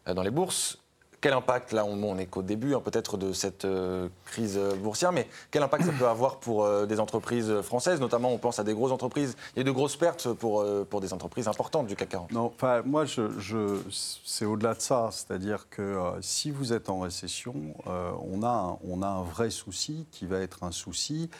dans 0.05 0.21
les 0.21 0.31
bourses. 0.31 0.79
Quel 1.19 1.33
impact, 1.33 1.71
là 1.71 1.83
on, 1.83 2.01
on 2.03 2.17
est 2.19 2.27
qu'au 2.27 2.43
début 2.43 2.75
hein, 2.75 2.79
peut-être 2.83 3.17
de 3.17 3.33
cette 3.33 3.65
euh, 3.65 4.07
crise 4.25 4.55
euh, 4.55 4.75
boursière, 4.75 5.11
mais 5.11 5.27
quel 5.49 5.63
impact 5.63 5.85
ça 5.85 5.91
peut 5.91 6.07
avoir 6.07 6.39
pour 6.39 6.63
euh, 6.63 6.85
des 6.85 6.99
entreprises 6.99 7.61
françaises? 7.61 7.99
Notamment 7.99 8.31
on 8.31 8.37
pense 8.37 8.59
à 8.59 8.63
des 8.63 8.73
grosses 8.75 8.91
entreprises, 8.91 9.35
il 9.55 9.59
y 9.59 9.61
a 9.61 9.63
de 9.63 9.71
grosses 9.71 9.95
pertes 9.95 10.31
pour, 10.33 10.61
euh, 10.61 10.85
pour 10.87 11.01
des 11.01 11.13
entreprises 11.13 11.47
importantes 11.47 11.87
du 11.87 11.95
CAC 11.95 12.09
40. 12.09 12.31
Non, 12.31 12.45
enfin, 12.55 12.83
moi, 12.85 13.05
je, 13.05 13.37
je- 13.39 13.81
c'est 13.89 14.45
au-delà 14.45 14.75
de 14.75 14.81
ça. 14.81 15.09
C'est-à-dire 15.11 15.67
que 15.69 15.81
euh, 15.81 16.21
si 16.21 16.51
vous 16.51 16.71
êtes 16.71 16.87
en 16.89 16.99
récession, 16.99 17.55
euh, 17.87 18.11
on, 18.21 18.43
a 18.43 18.49
un, 18.49 18.77
on 18.87 19.01
a 19.01 19.07
un 19.07 19.23
vrai 19.23 19.49
souci 19.49 20.05
qui 20.11 20.27
va 20.27 20.39
être 20.39 20.63
un 20.63 20.71
souci 20.71 21.31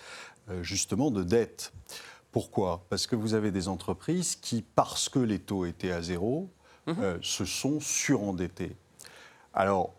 euh, 0.50 0.64
justement 0.64 1.12
de 1.12 1.22
dette. 1.22 1.72
Pourquoi? 2.32 2.82
Parce 2.90 3.06
que 3.06 3.16
vous 3.16 3.36
avez 3.36 3.52
des 3.52 3.68
entreprises 3.68 4.36
qui, 4.36 4.64
parce 4.64 5.08
que 5.08 5.20
les 5.20 5.38
taux 5.40 5.66
étaient 5.66 5.92
à 5.92 6.02
zéro, 6.02 6.50
euh, 6.88 7.18
se 7.22 7.46
sont 7.46 7.80
surendettées. 7.80 8.76
Alors, 9.58 9.92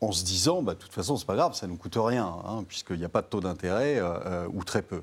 en 0.00 0.12
se 0.12 0.24
disant, 0.24 0.62
bah, 0.62 0.72
de 0.72 0.78
toute 0.78 0.92
façon, 0.92 1.18
c'est 1.18 1.26
pas 1.26 1.36
grave, 1.36 1.54
ça 1.54 1.66
ne 1.66 1.72
nous 1.72 1.78
coûte 1.78 1.96
rien, 1.96 2.24
hein, 2.46 2.64
puisqu'il 2.66 2.96
n'y 2.96 3.04
a 3.04 3.10
pas 3.10 3.20
de 3.20 3.26
taux 3.26 3.42
d'intérêt 3.42 3.98
euh, 3.98 4.18
euh, 4.24 4.48
ou 4.50 4.64
très 4.64 4.80
peu. 4.80 5.02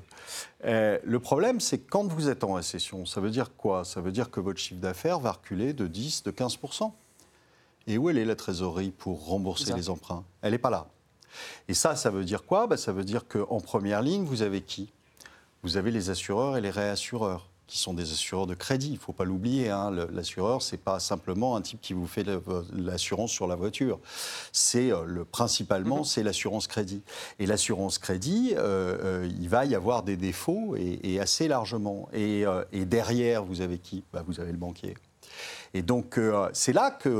Euh, 0.64 0.98
le 1.04 1.20
problème, 1.20 1.60
c'est 1.60 1.78
que 1.78 1.88
quand 1.88 2.06
vous 2.08 2.28
êtes 2.28 2.42
en 2.42 2.54
récession, 2.54 3.06
ça 3.06 3.20
veut 3.20 3.30
dire 3.30 3.54
quoi? 3.56 3.84
Ça 3.84 4.00
veut 4.00 4.10
dire 4.10 4.30
que 4.30 4.40
votre 4.40 4.58
chiffre 4.58 4.80
d'affaires 4.80 5.20
va 5.20 5.30
reculer 5.30 5.72
de 5.72 5.86
10, 5.86 6.24
de 6.24 6.32
15 6.32 6.58
Et 7.86 7.96
où 7.96 8.10
elle 8.10 8.18
est 8.18 8.24
la 8.24 8.34
trésorerie 8.34 8.90
pour 8.90 9.24
rembourser 9.24 9.72
les 9.72 9.88
emprunts? 9.88 10.24
Elle 10.42 10.50
n'est 10.50 10.58
pas 10.58 10.70
là. 10.70 10.88
Et 11.68 11.74
ça, 11.74 11.94
ça 11.94 12.10
veut 12.10 12.24
dire 12.24 12.44
quoi? 12.44 12.66
Bah, 12.66 12.76
Ça 12.76 12.90
veut 12.92 13.04
dire 13.04 13.28
qu'en 13.28 13.60
première 13.60 14.02
ligne, 14.02 14.24
vous 14.24 14.42
avez 14.42 14.62
qui? 14.62 14.90
Vous 15.62 15.76
avez 15.76 15.92
les 15.92 16.10
assureurs 16.10 16.56
et 16.56 16.60
les 16.60 16.70
réassureurs 16.70 17.48
qui 17.66 17.78
sont 17.78 17.94
des 17.94 18.12
assureurs 18.12 18.46
de 18.46 18.54
crédit. 18.54 18.88
Il 18.88 18.94
ne 18.94 18.98
faut 18.98 19.12
pas 19.12 19.24
l'oublier. 19.24 19.70
hein. 19.70 19.90
L'assureur, 20.12 20.60
ce 20.60 20.72
n'est 20.72 20.82
pas 20.82 21.00
simplement 21.00 21.56
un 21.56 21.62
type 21.62 21.80
qui 21.80 21.92
vous 21.94 22.06
fait 22.06 22.26
l'assurance 22.74 23.30
sur 23.30 23.46
la 23.46 23.54
voiture. 23.54 23.98
C'est 24.52 24.92
euh, 24.92 25.04
le, 25.06 25.24
principalement, 25.24 26.04
c'est 26.04 26.22
l'assurance 26.22 26.66
crédit. 26.66 27.02
Et 27.38 27.46
l'assurance 27.46 27.98
crédit, 27.98 28.52
euh, 28.56 29.24
euh, 29.24 29.30
il 29.40 29.48
va 29.48 29.64
y 29.64 29.74
avoir 29.74 30.02
des 30.02 30.16
défauts 30.16 30.76
et, 30.76 31.00
et 31.02 31.20
assez 31.20 31.48
largement. 31.48 32.08
Et, 32.12 32.44
euh, 32.44 32.64
et 32.72 32.84
derrière, 32.84 33.44
vous 33.44 33.60
avez 33.60 33.78
qui? 33.78 34.04
Bah, 34.12 34.22
Vous 34.26 34.40
avez 34.40 34.52
le 34.52 34.58
banquier. 34.58 34.94
Et 35.72 35.80
donc, 35.80 36.18
euh, 36.18 36.50
c'est 36.52 36.74
là 36.74 36.90
qu'on 36.90 37.10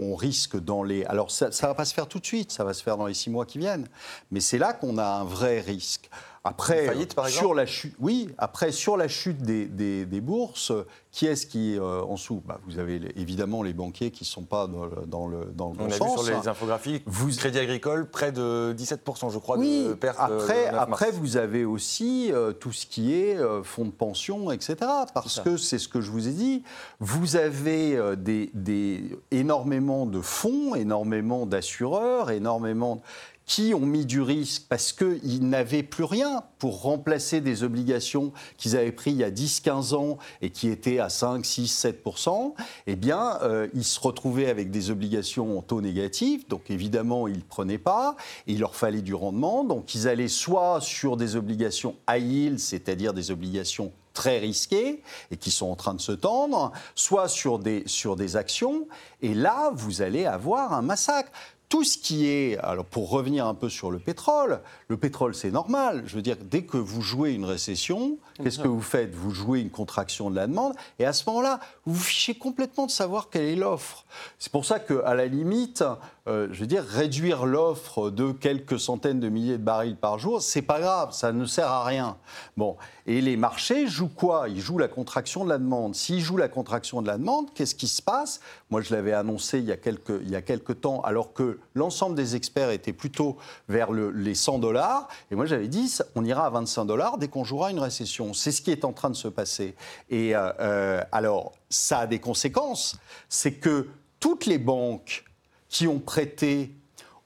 on 0.00 0.16
risque 0.16 0.56
dans 0.58 0.82
les... 0.82 1.04
Alors, 1.04 1.30
ça 1.30 1.48
ne 1.48 1.52
va 1.60 1.74
pas 1.74 1.84
se 1.84 1.94
faire 1.94 2.08
tout 2.08 2.18
de 2.18 2.26
suite, 2.26 2.50
ça 2.50 2.64
va 2.64 2.74
se 2.74 2.82
faire 2.82 2.96
dans 2.96 3.06
les 3.06 3.14
six 3.14 3.30
mois 3.30 3.46
qui 3.46 3.58
viennent. 3.58 3.86
Mais 4.32 4.40
c'est 4.40 4.58
là 4.58 4.72
qu'on 4.72 4.98
a 4.98 5.06
un 5.06 5.24
vrai 5.24 5.60
risque. 5.60 6.10
Après, 6.48 6.86
faillite, 6.86 7.14
par 7.14 7.28
sur 7.28 7.54
la 7.54 7.66
chute, 7.66 7.94
oui. 7.98 8.28
Après, 8.38 8.72
sur 8.72 8.96
la 8.96 9.08
chute 9.08 9.42
des, 9.42 9.66
des- 9.66 10.06
des 10.06 10.20
bourses, 10.20 10.72
qui 11.12 11.26
est-ce 11.26 11.46
qui 11.46 11.78
euh, 11.78 12.02
en 12.02 12.16
souffre 12.16 12.42
bah, 12.46 12.58
Vous 12.66 12.78
avez 12.78 13.00
évidemment 13.16 13.62
les 13.62 13.72
banquiers 13.72 14.10
qui 14.10 14.24
ne 14.24 14.26
sont 14.28 14.42
pas 14.42 14.66
dans 14.66 14.84
le, 14.84 15.06
dans 15.06 15.26
le, 15.28 15.46
dans 15.54 15.68
le 15.70 15.74
On 15.80 15.84
bon 15.84 15.86
a 15.86 15.90
sens. 15.90 16.20
vu 16.20 16.24
sur 16.32 16.40
les 16.42 16.48
infographies, 16.48 17.02
Vous- 17.06 17.30
Crédit 17.36 17.58
Agricole, 17.58 18.08
près 18.10 18.32
de 18.32 18.74
17%, 18.76 19.30
je 19.32 19.38
crois, 19.38 19.56
Oui, 19.58 19.86
de 19.88 19.94
pertes. 19.94 20.18
euh, 20.20 20.38
après, 20.40 20.58
le 20.66 20.72
9 20.72 20.72
mars. 20.74 20.88
après 20.92 21.10
vous 21.12 21.36
avez 21.38 21.64
aussi 21.64 22.30
euh, 22.32 22.52
tout 22.52 22.72
ce 22.72 22.86
qui 22.86 23.14
est 23.14 23.36
euh, 23.36 23.62
fonds 23.62 23.84
de 23.86 23.90
pension, 23.90 24.50
etc. 24.52 24.76
Parce 25.14 25.40
que 25.40 25.56
c'est 25.56 25.78
ce 25.78 25.88
que 25.88 26.00
je 26.00 26.10
vous 26.10 26.28
ai 26.28 26.32
dit, 26.32 26.62
vous 27.00 27.36
avez 27.36 27.98
des, 28.16 28.50
des- 28.54 29.18
énormément 29.30 30.04
de 30.06 30.20
fonds, 30.20 30.74
énormément 30.74 31.46
d'assureurs, 31.46 32.30
énormément 32.30 33.00
qui 33.46 33.74
ont 33.74 33.80
mis 33.80 34.04
du 34.04 34.20
risque 34.20 34.64
parce 34.68 34.92
qu'ils 34.92 35.48
n'avaient 35.48 35.84
plus 35.84 36.04
rien 36.04 36.42
pour 36.58 36.82
remplacer 36.82 37.40
des 37.40 37.62
obligations 37.62 38.32
qu'ils 38.58 38.76
avaient 38.76 38.92
prises 38.92 39.14
il 39.14 39.20
y 39.20 39.24
a 39.24 39.30
10-15 39.30 39.94
ans 39.94 40.18
et 40.42 40.50
qui 40.50 40.68
étaient 40.68 40.98
à 40.98 41.08
5, 41.08 41.44
6, 41.44 41.86
7% 42.04 42.54
eh 42.86 42.96
bien, 42.96 43.38
euh, 43.42 43.68
ils 43.72 43.84
se 43.84 44.00
retrouvaient 44.00 44.50
avec 44.50 44.70
des 44.70 44.90
obligations 44.90 45.58
en 45.58 45.62
taux 45.62 45.80
négatif, 45.80 46.48
donc 46.48 46.70
évidemment, 46.70 47.28
ils 47.28 47.38
ne 47.38 47.42
prenaient 47.42 47.78
pas, 47.78 48.16
et 48.46 48.52
il 48.52 48.60
leur 48.60 48.74
fallait 48.74 49.02
du 49.02 49.14
rendement, 49.14 49.64
donc 49.64 49.94
ils 49.94 50.08
allaient 50.08 50.28
soit 50.28 50.80
sur 50.80 51.16
des 51.16 51.36
obligations 51.36 51.94
high 52.08 52.22
yield, 52.22 52.58
c'est-à-dire 52.58 53.12
des 53.12 53.30
obligations 53.30 53.92
très 54.12 54.38
risquées 54.38 55.02
et 55.30 55.36
qui 55.36 55.50
sont 55.50 55.66
en 55.66 55.76
train 55.76 55.94
de 55.94 56.00
se 56.00 56.12
tendre, 56.12 56.72
soit 56.94 57.28
sur 57.28 57.58
des, 57.58 57.84
sur 57.86 58.16
des 58.16 58.36
actions, 58.36 58.88
et 59.22 59.34
là, 59.34 59.70
vous 59.74 60.02
allez 60.02 60.24
avoir 60.24 60.72
un 60.72 60.82
massacre 60.82 61.30
tout 61.68 61.82
ce 61.84 61.98
qui 61.98 62.28
est, 62.28 62.58
alors 62.58 62.84
pour 62.84 63.10
revenir 63.10 63.46
un 63.46 63.54
peu 63.54 63.68
sur 63.68 63.90
le 63.90 63.98
pétrole, 63.98 64.60
le 64.88 64.96
pétrole 64.96 65.34
c'est 65.34 65.50
normal. 65.50 66.04
Je 66.06 66.16
veux 66.16 66.22
dire, 66.22 66.36
dès 66.40 66.62
que 66.62 66.76
vous 66.76 67.02
jouez 67.02 67.32
une 67.32 67.44
récession, 67.44 68.18
qu'est-ce 68.42 68.60
que 68.60 68.68
vous 68.68 68.80
faites? 68.80 69.14
Vous 69.14 69.30
jouez 69.30 69.60
une 69.60 69.70
contraction 69.70 70.30
de 70.30 70.36
la 70.36 70.46
demande, 70.46 70.74
et 70.98 71.04
à 71.04 71.12
ce 71.12 71.28
moment-là, 71.28 71.60
vous 71.84 71.94
vous 71.94 72.02
fichez 72.02 72.34
complètement 72.34 72.86
de 72.86 72.90
savoir 72.90 73.30
quelle 73.30 73.44
est 73.44 73.56
l'offre. 73.56 74.04
C'est 74.38 74.52
pour 74.52 74.64
ça 74.64 74.78
qu'à 74.78 75.14
la 75.14 75.26
limite, 75.26 75.82
euh, 76.28 76.48
je 76.50 76.60
veux 76.60 76.66
dire, 76.66 76.84
réduire 76.84 77.46
l'offre 77.46 78.10
de 78.10 78.32
quelques 78.32 78.80
centaines 78.80 79.20
de 79.20 79.28
milliers 79.28 79.58
de 79.58 79.62
barils 79.62 79.96
par 79.96 80.18
jour, 80.18 80.42
c'est 80.42 80.62
pas 80.62 80.80
grave, 80.80 81.12
ça 81.12 81.32
ne 81.32 81.46
sert 81.46 81.68
à 81.68 81.84
rien. 81.84 82.16
Bon, 82.56 82.76
et 83.06 83.20
les 83.20 83.36
marchés 83.36 83.86
jouent 83.86 84.08
quoi? 84.08 84.48
Ils 84.48 84.60
jouent 84.60 84.78
la 84.78 84.88
contraction 84.88 85.44
de 85.44 85.50
la 85.50 85.58
demande. 85.58 85.94
S'ils 85.94 86.20
jouent 86.20 86.36
la 86.36 86.48
contraction 86.48 87.00
de 87.00 87.06
la 87.06 87.18
demande, 87.18 87.52
qu'est-ce 87.54 87.76
qui 87.76 87.86
se 87.86 88.02
passe? 88.02 88.40
Moi, 88.70 88.80
je 88.80 88.92
l'avais 88.92 89.12
annoncé 89.12 89.60
il 89.60 89.64
y 89.66 89.72
a 89.72 89.76
quelques, 89.76 90.80
temps, 90.80 91.00
alors 91.02 91.32
que 91.32 91.60
l'ensemble 91.74 92.16
des 92.16 92.34
experts 92.34 92.70
étaient 92.70 92.92
plutôt 92.92 93.36
vers 93.68 93.92
le, 93.92 94.10
les 94.10 94.34
100 94.34 94.58
dollars. 94.58 95.06
Et 95.30 95.36
moi, 95.36 95.46
j'avais 95.46 95.68
dit, 95.68 95.96
on 96.16 96.24
ira 96.24 96.46
à 96.46 96.50
25 96.50 96.86
dollars 96.86 97.18
dès 97.18 97.28
qu'on 97.28 97.44
jouera 97.44 97.70
une 97.70 97.78
récession. 97.78 98.34
C'est 98.34 98.50
ce 98.50 98.62
qui 98.62 98.72
est 98.72 98.84
en 98.84 98.92
train 98.92 99.10
de 99.10 99.16
se 99.16 99.28
passer. 99.28 99.76
Et 100.10 100.34
euh, 100.34 100.50
euh, 100.58 101.02
alors, 101.12 101.52
ça 101.70 102.00
a 102.00 102.06
des 102.08 102.18
conséquences. 102.18 102.98
C'est 103.28 103.52
que 103.52 103.86
toutes 104.18 104.46
les 104.46 104.58
banques 104.58 105.25
qui 105.68 105.86
ont 105.86 105.98
prêté 105.98 106.72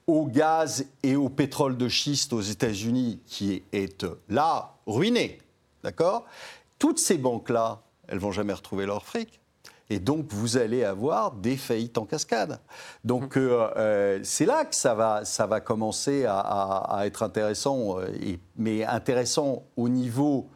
au 0.07 0.25
gaz 0.25 0.85
et 1.03 1.15
au 1.15 1.29
pétrole 1.29 1.77
de 1.77 1.87
schiste 1.87 2.33
aux 2.33 2.41
États-Unis, 2.41 3.19
qui 3.25 3.63
est 3.71 4.05
là 4.29 4.73
ruiné, 4.87 5.39
d'accord? 5.83 6.25
Toutes 6.79 6.99
ces 6.99 7.17
banques-là, 7.17 7.81
elles 8.07 8.19
vont 8.19 8.31
jamais 8.31 8.53
retrouver 8.53 8.85
leur 8.85 9.05
fric. 9.05 9.39
Et 9.89 9.99
donc, 9.99 10.27
vous 10.31 10.55
allez 10.57 10.85
avoir 10.85 11.33
des 11.33 11.57
faillites 11.57 11.97
en 11.97 12.05
cascade. 12.05 12.59
Donc, 13.03 13.35
euh, 13.37 13.69
euh, 13.75 14.19
c'est 14.23 14.45
là 14.45 14.63
que 14.63 14.73
ça 14.73 14.95
va, 14.95 15.25
ça 15.25 15.45
va 15.47 15.59
commencer 15.59 16.23
à, 16.25 16.39
à- 16.39 16.99
à 16.99 17.05
être 17.05 17.23
intéressant, 17.23 17.99
euh, 17.99 18.07
et- 18.21 18.39
mais 18.55 18.85
intéressant 18.85 19.63
au 19.75 19.89
niveau 19.89 20.47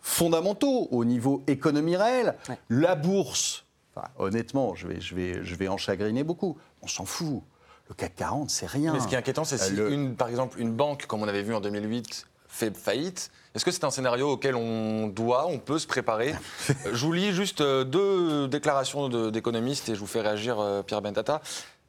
fondamentaux, 0.00 0.88
au 0.90 1.04
niveau 1.04 1.42
économie 1.48 1.96
réelle. 1.96 2.36
Ouais. 2.48 2.58
La 2.70 2.94
bourse, 2.94 3.64
enfin, 3.94 4.06
honnêtement, 4.18 4.74
je 4.76 4.86
vais, 4.86 5.00
je, 5.00 5.14
vais, 5.14 5.42
je 5.44 5.54
vais 5.56 5.68
en 5.68 5.76
chagriner 5.76 6.22
beaucoup. 6.24 6.56
On 6.82 6.86
s'en 6.86 7.04
fout. 7.04 7.42
Le 7.88 7.94
CAC 7.94 8.16
40, 8.16 8.50
c'est 8.50 8.66
rien. 8.66 8.92
Mais 8.92 9.00
ce 9.00 9.08
qui 9.08 9.14
est 9.14 9.18
inquiétant, 9.18 9.44
c'est 9.44 9.56
si, 9.58 9.72
Euh, 9.72 9.88
le- 9.88 9.92
une, 9.92 10.14
par 10.14 10.28
exemple, 10.28 10.60
une 10.60 10.72
banque, 10.74 11.06
comme 11.06 11.22
on 11.22 11.28
avait 11.28 11.42
vu 11.42 11.54
en 11.54 11.60
2008, 11.60 12.26
fait 12.48 12.76
faillite. 12.76 13.30
Est-ce 13.54 13.64
que 13.64 13.70
c'est 13.70 13.84
un 13.84 13.90
scénario 13.90 14.30
auquel 14.30 14.54
on 14.56 15.06
doit, 15.08 15.46
on 15.46 15.58
peut 15.58 15.78
se 15.78 15.86
préparer? 15.86 16.34
Je 16.92 17.04
vous 17.06 17.12
lis 17.12 17.32
juste 17.32 17.60
euh, 17.62 17.84
deux 17.84 18.46
déclarations 18.46 19.08
d'économistes 19.30 19.88
et 19.88 19.94
je 19.94 20.00
vous 20.00 20.06
fais 20.06 20.20
réagir, 20.20 20.60
euh, 20.60 20.82
Pierre 20.82 21.00
Bentata. 21.02 21.40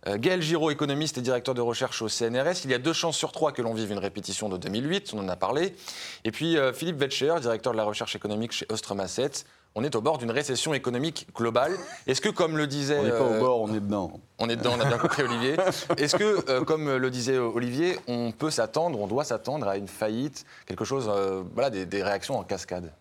Gaël 0.07 0.41
Giraud, 0.41 0.71
économiste 0.71 1.17
et 1.17 1.21
directeur 1.21 1.53
de 1.53 1.59
recherche 1.59 2.01
au 2.01 2.07
CNRS, 2.07 2.63
il 2.63 2.71
y 2.71 2.73
a 2.73 2.77
deux 2.77 2.93
chances 2.93 3.17
sur 3.17 3.33
trois 3.33 3.51
que 3.51 3.61
l'on 3.61 3.73
vive 3.73 3.91
une 3.91 3.97
répétition 3.99 4.47
de 4.47 4.55
2008, 4.55 5.11
on 5.13 5.19
en 5.19 5.27
a 5.27 5.35
parlé. 5.35 5.75
Et 6.23 6.31
puis 6.31 6.55
Philippe 6.73 6.97
Vetcher, 6.97 7.35
directeur 7.41 7.73
de 7.73 7.77
la 7.77 7.83
recherche 7.83 8.15
économique 8.15 8.53
chez 8.53 8.65
Ostrom 8.71 9.01
Asset, 9.01 9.31
on 9.75 9.83
est 9.83 9.95
au 9.95 10.01
bord 10.01 10.17
d'une 10.17 10.31
récession 10.31 10.73
économique 10.73 11.27
globale. 11.35 11.73
Est-ce 12.07 12.21
que, 12.21 12.29
comme 12.29 12.57
le 12.57 12.67
disait... 12.67 12.97
On 12.99 13.03
n'est 13.03 13.09
pas 13.11 13.17
euh, 13.17 13.37
au 13.37 13.39
bord, 13.39 13.61
on 13.61 13.73
est 13.73 13.79
dedans. 13.79 14.11
on 14.39 14.49
est 14.49 14.55
dedans, 14.55 14.73
on 14.77 14.81
a 14.81 14.85
bien 14.85 14.97
compris 14.97 15.23
Olivier. 15.23 15.55
Est-ce 15.97 16.15
que, 16.15 16.49
euh, 16.49 16.63
comme 16.63 16.89
le 16.95 17.09
disait 17.09 17.37
Olivier, 17.37 17.97
on 18.07 18.31
peut 18.31 18.49
s'attendre, 18.49 18.99
on 18.99 19.07
doit 19.07 19.23
s'attendre 19.23 19.67
à 19.67 19.77
une 19.77 19.87
faillite, 19.87 20.45
quelque 20.65 20.85
chose, 20.85 21.09
euh, 21.09 21.43
voilà, 21.53 21.69
des, 21.69 21.85
des 21.85 22.03
réactions 22.03 22.37
en 22.37 22.43
cascade? 22.43 22.91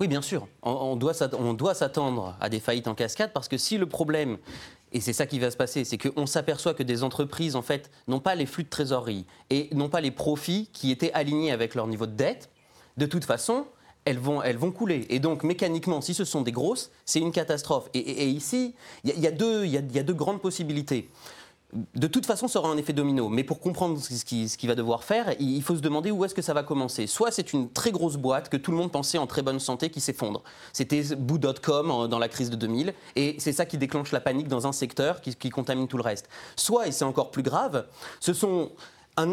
Oui, 0.00 0.06
bien 0.06 0.22
sûr. 0.22 0.46
On 0.62 0.94
doit 0.96 1.14
s'attendre 1.74 2.36
à 2.40 2.48
des 2.48 2.60
faillites 2.60 2.86
en 2.86 2.94
cascade 2.94 3.32
parce 3.32 3.48
que 3.48 3.58
si 3.58 3.78
le 3.78 3.86
problème, 3.86 4.38
et 4.92 5.00
c'est 5.00 5.12
ça 5.12 5.26
qui 5.26 5.40
va 5.40 5.50
se 5.50 5.56
passer, 5.56 5.84
c'est 5.84 5.98
qu'on 5.98 6.26
s'aperçoit 6.26 6.74
que 6.74 6.84
des 6.84 7.02
entreprises, 7.02 7.56
en 7.56 7.62
fait, 7.62 7.90
n'ont 8.06 8.20
pas 8.20 8.36
les 8.36 8.46
flux 8.46 8.62
de 8.62 8.68
trésorerie 8.68 9.26
et 9.50 9.68
n'ont 9.74 9.88
pas 9.88 10.00
les 10.00 10.12
profits 10.12 10.70
qui 10.72 10.92
étaient 10.92 11.12
alignés 11.14 11.50
avec 11.50 11.74
leur 11.74 11.88
niveau 11.88 12.06
de 12.06 12.12
dette, 12.12 12.48
de 12.96 13.06
toute 13.06 13.24
façon, 13.24 13.66
elles 14.08 14.18
vont, 14.18 14.42
elles 14.42 14.56
vont 14.56 14.70
couler. 14.72 15.06
Et 15.10 15.18
donc, 15.20 15.42
mécaniquement, 15.42 16.00
si 16.00 16.14
ce 16.14 16.24
sont 16.24 16.40
des 16.40 16.52
grosses, 16.52 16.90
c'est 17.04 17.20
une 17.20 17.32
catastrophe. 17.32 17.88
Et, 17.94 18.28
ici, 18.28 18.74
il 19.04 19.14
y, 19.16 19.20
y 19.20 19.26
a 19.26 19.30
deux- 19.30 20.14
grandes 20.14 20.40
possibilités. 20.40 21.10
De 21.94 22.06
toute 22.06 22.24
façon, 22.24 22.48
ça 22.48 22.60
aura 22.60 22.70
un 22.70 22.78
effet 22.78 22.94
domino. 22.94 23.28
Mais 23.28 23.44
pour 23.44 23.60
comprendre 23.60 23.98
ce 24.00 24.24
qui- 24.24 24.48
ce 24.48 24.56
qu'il 24.56 24.70
va 24.70 24.74
devoir 24.74 25.04
faire, 25.04 25.34
il 25.38 25.62
faut 25.62 25.76
se 25.76 25.82
demander 25.82 26.10
où 26.10 26.24
est-ce 26.24 26.34
que 26.34 26.40
ça 26.40 26.54
va 26.54 26.62
commencer. 26.62 27.06
Soit 27.06 27.30
c'est 27.30 27.52
une 27.52 27.68
très 27.70 27.90
grosse 27.90 28.16
boîte 28.16 28.48
que 28.48 28.56
tout 28.56 28.70
le 28.70 28.78
monde 28.78 28.90
pensait 28.90 29.18
en 29.18 29.26
très 29.26 29.42
bonne 29.42 29.60
santé 29.60 29.90
qui 29.90 30.00
s'effondre. 30.00 30.42
C'était 30.72 31.02
Boo.com 31.14 31.90
en- 31.90 32.08
dans 32.08 32.18
la 32.18 32.28
crise 32.30 32.48
de 32.48 32.56
2000. 32.56 32.94
Et 33.16 33.36
c'est 33.38 33.52
ça 33.52 33.66
qui 33.66 33.76
déclenche 33.76 34.12
la 34.12 34.20
panique 34.20 34.48
dans 34.48 34.66
un 34.66 34.72
secteur 34.72 35.20
qui, 35.20 35.34
qui 35.34 35.50
contamine 35.50 35.88
tout 35.88 35.98
le 35.98 36.02
reste. 36.04 36.30
Soit, 36.56 36.86
et 36.88 36.92
c'est 36.92 37.04
encore 37.04 37.30
plus 37.30 37.42
grave, 37.42 37.84
ce 38.18 38.32
sont 38.32 38.70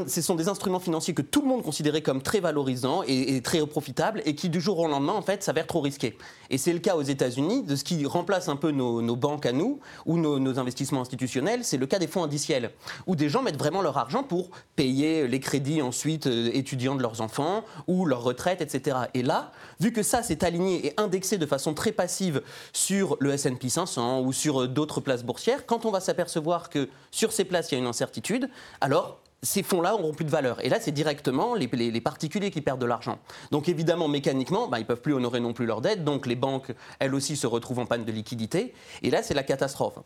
ce 0.07 0.21
sont 0.21 0.35
des 0.35 0.47
instruments 0.47 0.79
financiers 0.79 1.13
que 1.13 1.21
tout 1.21 1.41
le 1.41 1.47
monde 1.47 1.63
considérait 1.63 2.01
comme 2.01 2.21
très 2.21 2.39
valorisants 2.39 3.03
et, 3.07 3.41
très 3.41 3.65
profitables 3.65 4.21
et 4.25 4.35
qui 4.35 4.49
du 4.49 4.59
jour 4.59 4.79
au 4.79 4.87
lendemain 4.87 5.13
en 5.13 5.21
fait 5.21 5.43
s'avèrent 5.43 5.67
trop 5.67 5.81
risqués. 5.81 6.17
Et 6.49 6.57
c'est 6.57 6.73
le 6.73 6.79
cas 6.79 6.95
aux 6.95 7.01
États-Unis 7.01 7.63
de 7.63 7.75
ce 7.75 7.83
qui 7.83 8.05
remplace 8.05 8.49
un 8.49 8.55
peu 8.55 8.71
nos, 8.71 9.15
banques 9.15 9.45
à 9.45 9.51
nous 9.51 9.79
ou 10.05 10.17
nos, 10.17 10.59
investissements 10.59 11.01
institutionnels, 11.01 11.63
c'est 11.63 11.77
le 11.77 11.85
cas 11.85 11.99
des 11.99 12.07
fonds 12.07 12.23
indiciels 12.23 12.71
où 13.07 13.15
des 13.15 13.29
gens 13.29 13.41
mettent 13.41 13.59
vraiment 13.59 13.81
leur 13.81 13.97
argent 13.97 14.23
pour 14.23 14.49
payer 14.75 15.27
les 15.27 15.39
crédits 15.39 15.81
ensuite 15.81 16.27
euh, 16.27 16.49
étudiants 16.53 16.95
de 16.95 17.01
leurs 17.01 17.21
enfants 17.21 17.63
ou 17.87 18.05
leur 18.05 18.23
retraite, 18.23 18.61
etc. 18.61 18.97
Et 19.13 19.21
là, 19.21 19.51
vu 19.79 19.91
que 19.91 20.03
ça 20.03 20.23
c'est 20.23 20.43
aligné 20.43 20.87
et 20.87 20.93
indexé 20.97 21.37
de 21.37 21.45
façon 21.45 21.73
très 21.73 21.91
passive 21.91 22.41
sur 22.73 23.17
le 23.19 23.31
S&P 23.31 23.69
500 23.69 24.21
ou 24.21 24.31
sur 24.31 24.61
euh, 24.63 24.67
d'autres 24.67 25.01
places 25.01 25.23
boursières, 25.23 25.65
quand 25.65 25.85
on 25.85 25.91
va 25.91 25.99
s'apercevoir 25.99 26.69
que 26.69 26.89
sur 27.11 27.31
ces 27.31 27.43
places 27.43 27.71
il 27.71 27.75
y 27.75 27.77
a 27.77 27.79
une 27.79 27.87
incertitude, 27.87 28.49
alors 28.81 29.19
ces 29.45 29.63
fonds-là 29.63 29.93
auront 29.93 30.11
plus 30.11 30.25
de 30.25 30.31
valeur. 30.31 30.63
Et 30.65 30.69
là, 30.69 30.79
c'est 30.81 30.91
directement 30.91 31.55
les, 31.55 32.01
particuliers 32.01 32.51
qui 32.51 32.61
perdent 32.61 32.81
de 32.81 32.85
l'argent. 32.85 33.19
Donc 33.51 33.69
évidemment, 33.69 34.07
mécaniquement, 34.07 34.67
bah, 34.67 34.79
ils 34.79 34.83
ne 34.83 34.87
peuvent 34.87 35.01
plus 35.01 35.13
honorer 35.13 35.39
non 35.39 35.53
plus 35.53 35.65
leurs 35.65 35.81
dettes. 35.81 36.03
Donc 36.03 36.25
les 36.25 36.35
banques, 36.35 36.73
elles 36.99 37.15
aussi, 37.15 37.35
se 37.35 37.47
retrouvent 37.47 37.79
en 37.79 37.85
panne 37.85 38.03
de 38.03 38.11
liquidité. 38.11 38.73
Et 39.03 39.11
là, 39.11 39.23
c'est 39.23 39.33
la 39.33 39.43
catastrophe. 39.43 39.99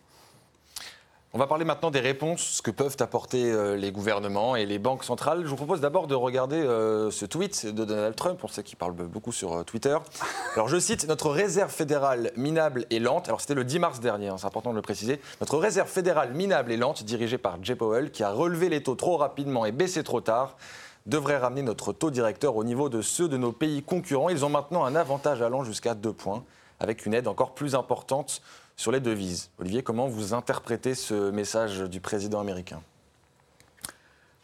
On 1.32 1.38
va 1.38 1.46
parler 1.46 1.64
maintenant 1.64 1.92
des 1.92 2.00
réponses 2.00 2.60
que 2.60 2.72
peuvent 2.72 2.98
apporter 3.02 3.52
euh, 3.52 3.76
les 3.76 3.92
gouvernements 3.92 4.56
et 4.56 4.66
les 4.66 4.80
banques 4.80 5.04
centrales. 5.04 5.44
Je 5.44 5.48
vous 5.48 5.56
propose 5.56 5.80
d'abord 5.80 6.08
de 6.08 6.16
regarder 6.16 6.56
euh, 6.56 7.12
ce 7.12 7.24
tweet 7.24 7.68
de 7.68 7.86
Donald 7.86 8.16
Trump, 8.16 8.40
on 8.44 8.48
sait 8.48 8.64
qu'il 8.64 8.78
parle 8.80 8.94
beaucoup 8.94 9.32
sur 9.32 9.54
euh, 9.54 9.64
Twitter. 9.64 9.96
Alors 10.56 10.70
je 10.70 10.80
cite, 10.80 11.08
notre 11.08 11.30
réserve 11.30 11.70
fédérale 11.70 12.32
minable 12.36 12.88
et 12.90 12.98
lente, 12.98 13.28
alors 13.28 13.42
c'était 13.42 13.54
le 13.54 13.64
10 13.64 13.78
mars 13.78 14.00
dernier, 14.00 14.30
hein, 14.30 14.38
c'est 14.40 14.48
important 14.48 14.72
de 14.72 14.78
le 14.78 14.82
préciser, 14.82 15.22
notre 15.40 15.60
réserve 15.60 15.88
fédérale 15.88 16.34
minable 16.34 16.72
et 16.72 16.78
lente, 16.78 17.04
dirigée 17.04 17.38
par 17.38 17.64
Jay 17.64 17.76
Powell, 17.76 18.10
qui 18.10 18.24
a 18.24 18.32
relevé 18.32 18.68
les 18.68 18.82
taux 18.82 18.96
trop 18.96 19.16
rapidement 19.18 19.68
et 19.68 19.72
baissé 19.72 20.04
trop 20.04 20.22
tard, 20.22 20.58
devrait 21.06 21.38
ramener 21.38 21.62
notre 21.62 21.94
taux 21.94 22.10
directeur 22.10 22.56
au 22.56 22.64
niveau 22.64 22.90
de 22.90 23.04
ceux 23.04 23.28
de 23.28 23.38
nos 23.38 23.52
pays 23.52 23.84
concurrents. 23.84 24.30
Ils 24.30 24.46
ont 24.46 24.50
maintenant 24.50 24.84
un 24.84 24.96
avantage 24.96 25.44
allant 25.44 25.64
jusqu'à 25.64 25.94
2 25.94 26.12
points, 26.12 26.44
avec 26.80 27.06
une 27.06 27.14
aide 27.14 27.28
encore 27.28 27.54
plus 27.54 27.76
importante 27.76 28.42
sur 28.80 28.94
les 28.94 29.02
devises. 29.02 29.52
Olivier, 29.60 29.84
comment 29.84 30.08
vous 30.08 30.34
interprétez 30.34 30.96
ce 30.96 31.32
message 31.32 31.82
du 31.82 32.00
président 32.00 32.40
américain? 32.40 32.82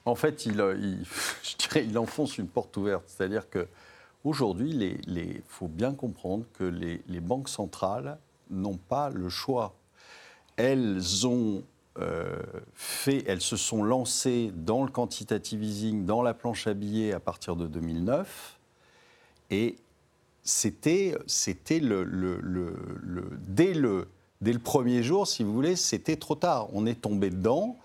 En 0.04 0.16
fait, 0.16 0.46
il, 0.46 0.60
euh, 0.60 0.76
je 1.42 1.56
dirais, 1.56 1.86
il 1.86 1.98
enfonce 1.98 2.38
une 2.38 2.50
porte 2.50 2.76
ouverte. 2.76 3.06
C'est-à-dire 3.08 3.50
que 3.50 3.66
aujourd'hui, 4.26 5.00
il 5.08 5.42
faut 5.48 5.70
bien 5.70 5.94
comprendre 5.94 6.44
que 6.60 6.66
les, 6.66 7.20
banques 7.22 7.48
centrales 7.48 8.18
n'ont 8.50 8.76
pas 8.76 9.10
le 9.10 9.30
choix. 9.30 9.74
Elles 10.58 11.26
ont 11.26 11.64
euh, 12.00 12.36
fait, 12.74 13.24
elles 13.28 13.40
se 13.40 13.56
sont 13.56 13.86
lancées 13.86 14.52
dans 14.54 14.84
le 14.84 14.92
quantitative 14.92 15.64
easing, 15.64 16.06
dans 16.06 16.22
la 16.22 16.34
planche 16.34 16.68
à 16.68 16.74
billets 16.74 17.14
à 17.14 17.22
partir 17.22 17.56
de 17.56 17.68
2009, 17.68 18.60
et 19.52 19.78
c'était, 20.44 21.18
c'était 21.26 21.80
le- 21.80 22.04
dès 23.48 23.74
le 23.74 24.10
dès 24.42 24.54
le 24.54 24.60
premier 24.60 25.04
jour, 25.04 25.28
si 25.28 25.44
vous 25.44 25.54
voulez, 25.54 25.76
c'était 25.76 26.16
trop 26.16 26.36
tard. 26.36 26.68
On 26.74 26.86
est 26.86 27.02
tombé 27.02 27.30
dedans. 27.30 27.78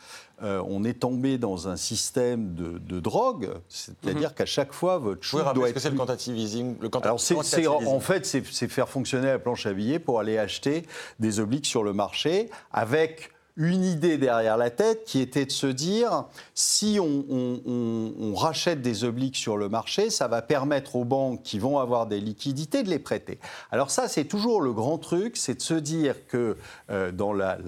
Euh, 0.42 0.62
on 0.66 0.84
est 0.84 1.00
tombé 1.00 1.36
dans 1.36 1.68
un 1.68 1.76
système 1.76 2.54
de, 2.54 2.78
de 2.78 2.98
drogue, 2.98 3.50
c'est-à-dire 3.68 4.34
qu'à 4.34 4.46
chaque 4.46 4.72
fois, 4.72 4.96
votre 4.96 5.22
chute 5.22 5.38
rappeler 5.38 5.54
doit 5.54 5.68
ce 5.68 5.72
que 5.72 5.78
être 5.78 5.82
c'est 5.82 5.90
le 5.90 5.96
quantitative 5.96 6.38
easing 6.38 6.76
le 6.80 6.88
alors, 7.02 7.20
c'est, 7.20 7.66
en 7.66 8.00
fait, 8.00 8.24
c'est, 8.24 8.42
c'est 8.50 8.68
faire 8.68 8.88
fonctionner 8.88 9.26
la 9.26 9.38
planche 9.38 9.66
à 9.66 9.74
billets 9.74 9.98
pour 9.98 10.18
aller 10.18 10.38
acheter 10.38 10.86
des 11.18 11.40
obliques 11.40 11.66
sur 11.66 11.82
le 11.82 11.92
marché 11.92 12.48
avec 12.72 13.32
une 13.60 13.84
idée 13.84 14.16
derrière 14.16 14.56
la 14.56 14.70
tête 14.70 15.04
qui 15.04 15.20
était 15.20 15.44
de 15.44 15.50
se 15.50 15.66
dire 15.66 16.24
si 16.54 16.98
on, 16.98 18.34
rachète 18.34 18.80
des 18.80 19.04
obliques 19.04 19.36
sur 19.36 19.58
le 19.58 19.68
marché, 19.68 20.08
ça 20.08 20.28
va 20.28 20.40
permettre 20.40 20.96
aux 20.96 21.04
banques 21.04 21.42
qui 21.42 21.58
vont 21.58 21.78
avoir 21.78 22.06
des 22.06 22.20
liquidités 22.20 22.82
de 22.82 22.88
les 22.88 22.98
prêter. 22.98 23.38
Alors 23.70 23.90
ça, 23.90 24.08
c'est 24.08 24.24
toujours 24.24 24.62
le 24.62 24.72
grand 24.72 24.96
truc, 24.96 25.36
c'est 25.36 25.56
de 25.56 25.62
se 25.62 25.74
dire 25.74 26.26
que 26.26 26.56
euh, 26.90 27.12
dans 27.12 27.34
la- 27.34 27.58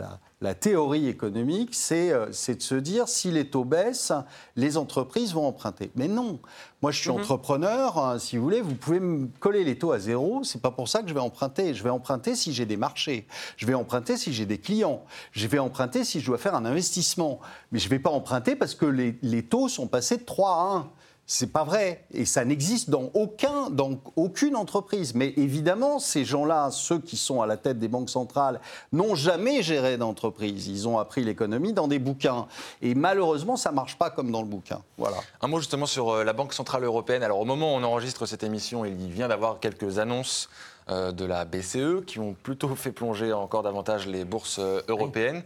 la 0.43 0.55
théorie 0.55 1.07
économique, 1.07 1.71
c'est, 1.73 2.13
euh, 2.13 2.27
c'est 2.33 2.57
de 2.57 2.63
se 2.63 2.75
dire 2.75 3.07
si 3.09 3.31
les 3.31 3.47
taux 3.47 3.65
baissent, 3.65 4.13
les 4.57 4.77
entreprises 4.77 5.33
vont 5.35 5.47
emprunter. 5.47 5.93
Mais 5.95 6.09
non, 6.09 6.41
moi 6.83 6.91
je 6.91 6.99
suis 6.99 7.11
entrepreneur, 7.11 7.97
hein, 7.97 8.19
si 8.19 8.37
vous 8.37 8.43
voulez, 8.43 8.61
vous 8.61 8.75
pouvez 8.75 8.99
me 8.99 9.29
coller 9.39 9.63
les 9.63 9.79
taux 9.79 9.93
à 9.93 10.01
zéro, 10.01 10.43
c'est 10.43 10.61
pas 10.61 10.73
pour 10.73 10.89
ça 10.89 11.03
que 11.03 11.09
je 11.09 11.15
vais 11.15 11.21
emprunter. 11.21 11.75
Je 11.75 11.85
vais 11.85 11.91
emprunter 11.91 12.35
si 12.35 12.53
j'ai 12.53 12.67
des 12.67 12.77
marchés, 12.77 13.29
je 13.57 13.67
vais 13.67 13.75
emprunter 13.75 14.17
si 14.17 14.33
j'ai 14.33 14.45
des 14.45 14.59
clients, 14.59 15.05
je 15.31 15.47
vais 15.47 15.61
emprunter 15.61 16.03
si 16.03 16.21
je 16.21 16.27
dois 16.27 16.39
faire 16.39 16.57
un 16.57 16.65
investissement. 16.65 17.39
Mais 17.71 17.79
je 17.79 17.87
ne 17.87 17.91
vais 17.91 18.01
pas 18.01 18.11
emprunter 18.11 18.57
parce 18.57 18.75
que 18.75 18.87
les, 18.87 19.17
les 19.23 19.45
taux 19.45 19.69
sont 19.69 19.87
passés 19.87 20.17
de 20.17 20.25
3 20.25 20.51
à 20.51 20.77
1. 20.77 20.91
C'est 21.35 21.51
pas 21.51 21.65
vrai. 21.65 22.05
Et 22.13 22.27
ça 22.27 22.45
n'existe 22.45 22.91
dans, 22.91 23.11
aucun, 23.15 23.71
dans 23.71 23.99
aucune 24.17 24.55
entreprise. 24.55 25.15
Mais 25.15 25.33
évidemment, 25.39 25.99
ces 25.99 26.27
gens-là, 26.27 26.71
ceux 26.71 26.99
qui 26.99 27.17
sont 27.17 27.41
à 27.41 27.47
la 27.47 27.57
tête 27.57 27.79
des 27.79 27.89
banques 27.89 28.11
centrales, 28.11 28.61
n'ont 28.93 29.15
jamais 29.15 29.63
géré 29.63 29.97
d'entreprise. 29.97 30.67
Ils 30.67 30.87
ont 30.87 30.99
appris 30.99 31.25
l'économie 31.25 31.73
dans 31.73 31.89
des 31.89 31.99
bouquins. 31.99 32.49
Et 32.83 32.95
malheureusement, 32.95 33.57
ça 33.57 33.71
ne 33.71 33.77
marche 33.77 33.97
pas 33.97 34.11
comme 34.11 34.31
dans 34.31 34.43
le 34.43 34.47
bouquin. 34.47 34.83
Voilà. 34.99 35.17
Un 35.41 35.49
mot 35.49 35.59
justement 35.59 35.87
sur 35.87 36.11
euh, 36.11 36.23
la 36.23 36.35
Banque 36.35 36.53
Centrale 36.53 36.85
Européenne. 36.85 37.23
Alors, 37.23 37.41
au 37.41 37.47
moment 37.47 37.75
où 37.75 37.79
on 37.79 37.83
enregistre 37.83 38.27
cette 38.27 38.43
émission, 38.43 38.85
il 38.85 39.09
vient 39.09 39.29
d'avoir 39.29 39.59
quelques 39.59 39.99
annonces 39.99 40.51
euh, 40.91 41.13
de 41.13 41.25
la 41.25 41.47
BCE 41.47 42.05
qui 42.07 42.19
ont 42.19 42.35
plutôt 42.35 42.69
fait 42.75 42.93
plonger 42.93 43.33
encore 43.33 43.63
davantage 43.63 44.07
les 44.07 44.27
bourses 44.27 44.59
euh, 44.59 44.83
européennes. 44.87 45.45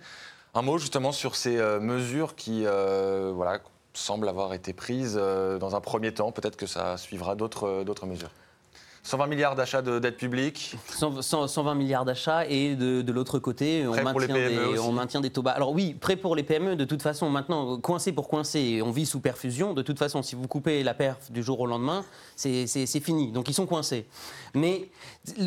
Un 0.53 0.63
mot 0.63 0.79
justement 0.79 1.13
sur 1.13 1.37
ces 1.37 1.59
mesures 1.81 2.35
qui 2.35 2.63
voilà, 2.65 3.61
semble 3.97 4.29
avoir 4.29 4.55
été 4.55 4.73
prise 4.73 5.19
euh, 5.21 5.59
dans 5.59 5.75
un 5.75 5.81
premier 5.81 6.13
temps. 6.13 6.33
Peut-être 6.33 6.57
que 6.57 6.67
ça 6.67 6.97
suivra 6.97 7.35
d'autres 7.35 7.67
euh, 7.67 8.07
mesures. 8.07 8.31
120 9.07 9.29
milliards 9.29 9.55
d'achats 9.55 9.83
de 9.83 10.01
dette 10.01 10.17
publique 10.17 10.75
120 10.89 11.75
milliards 11.77 12.05
d'achats 12.05 12.45
et 12.47 12.75
de, 12.75 13.13
l'autre 13.13 13.39
côté, 13.39 13.87
on 13.87 13.95
maintient, 14.03 14.35
des, 14.35 14.79
on 14.81 14.91
maintient, 14.91 15.21
des, 15.21 15.31
taux 15.31 15.43
bas. 15.43 15.53
Alors 15.53 15.71
oui, 15.71 15.95
prêt 15.95 16.17
pour 16.17 16.35
les 16.35 16.43
PME, 16.43 16.75
de 16.75 16.85
toute 16.85 17.03
façon, 17.03 17.31
maintenant, 17.31 17.79
coincé 17.79 18.11
pour 18.11 18.27
coincer, 18.27 18.83
on 18.83 18.91
vit 18.91 19.07
sous 19.07 19.21
perfusion. 19.21 19.75
De 19.75 19.83
toute 19.83 20.01
façon, 20.01 20.23
si 20.25 20.35
vous 20.35 20.49
coupez 20.49 20.83
la 20.83 20.93
perf 20.93 21.31
du 21.31 21.45
jour 21.45 21.61
au 21.61 21.67
lendemain, 21.67 22.05
c'est 22.35 22.67
fini. 23.01 23.31
Donc 23.31 23.49
ils 23.49 23.55
sont 23.55 23.67
coincés. 23.67 24.07
Mais 24.55 24.89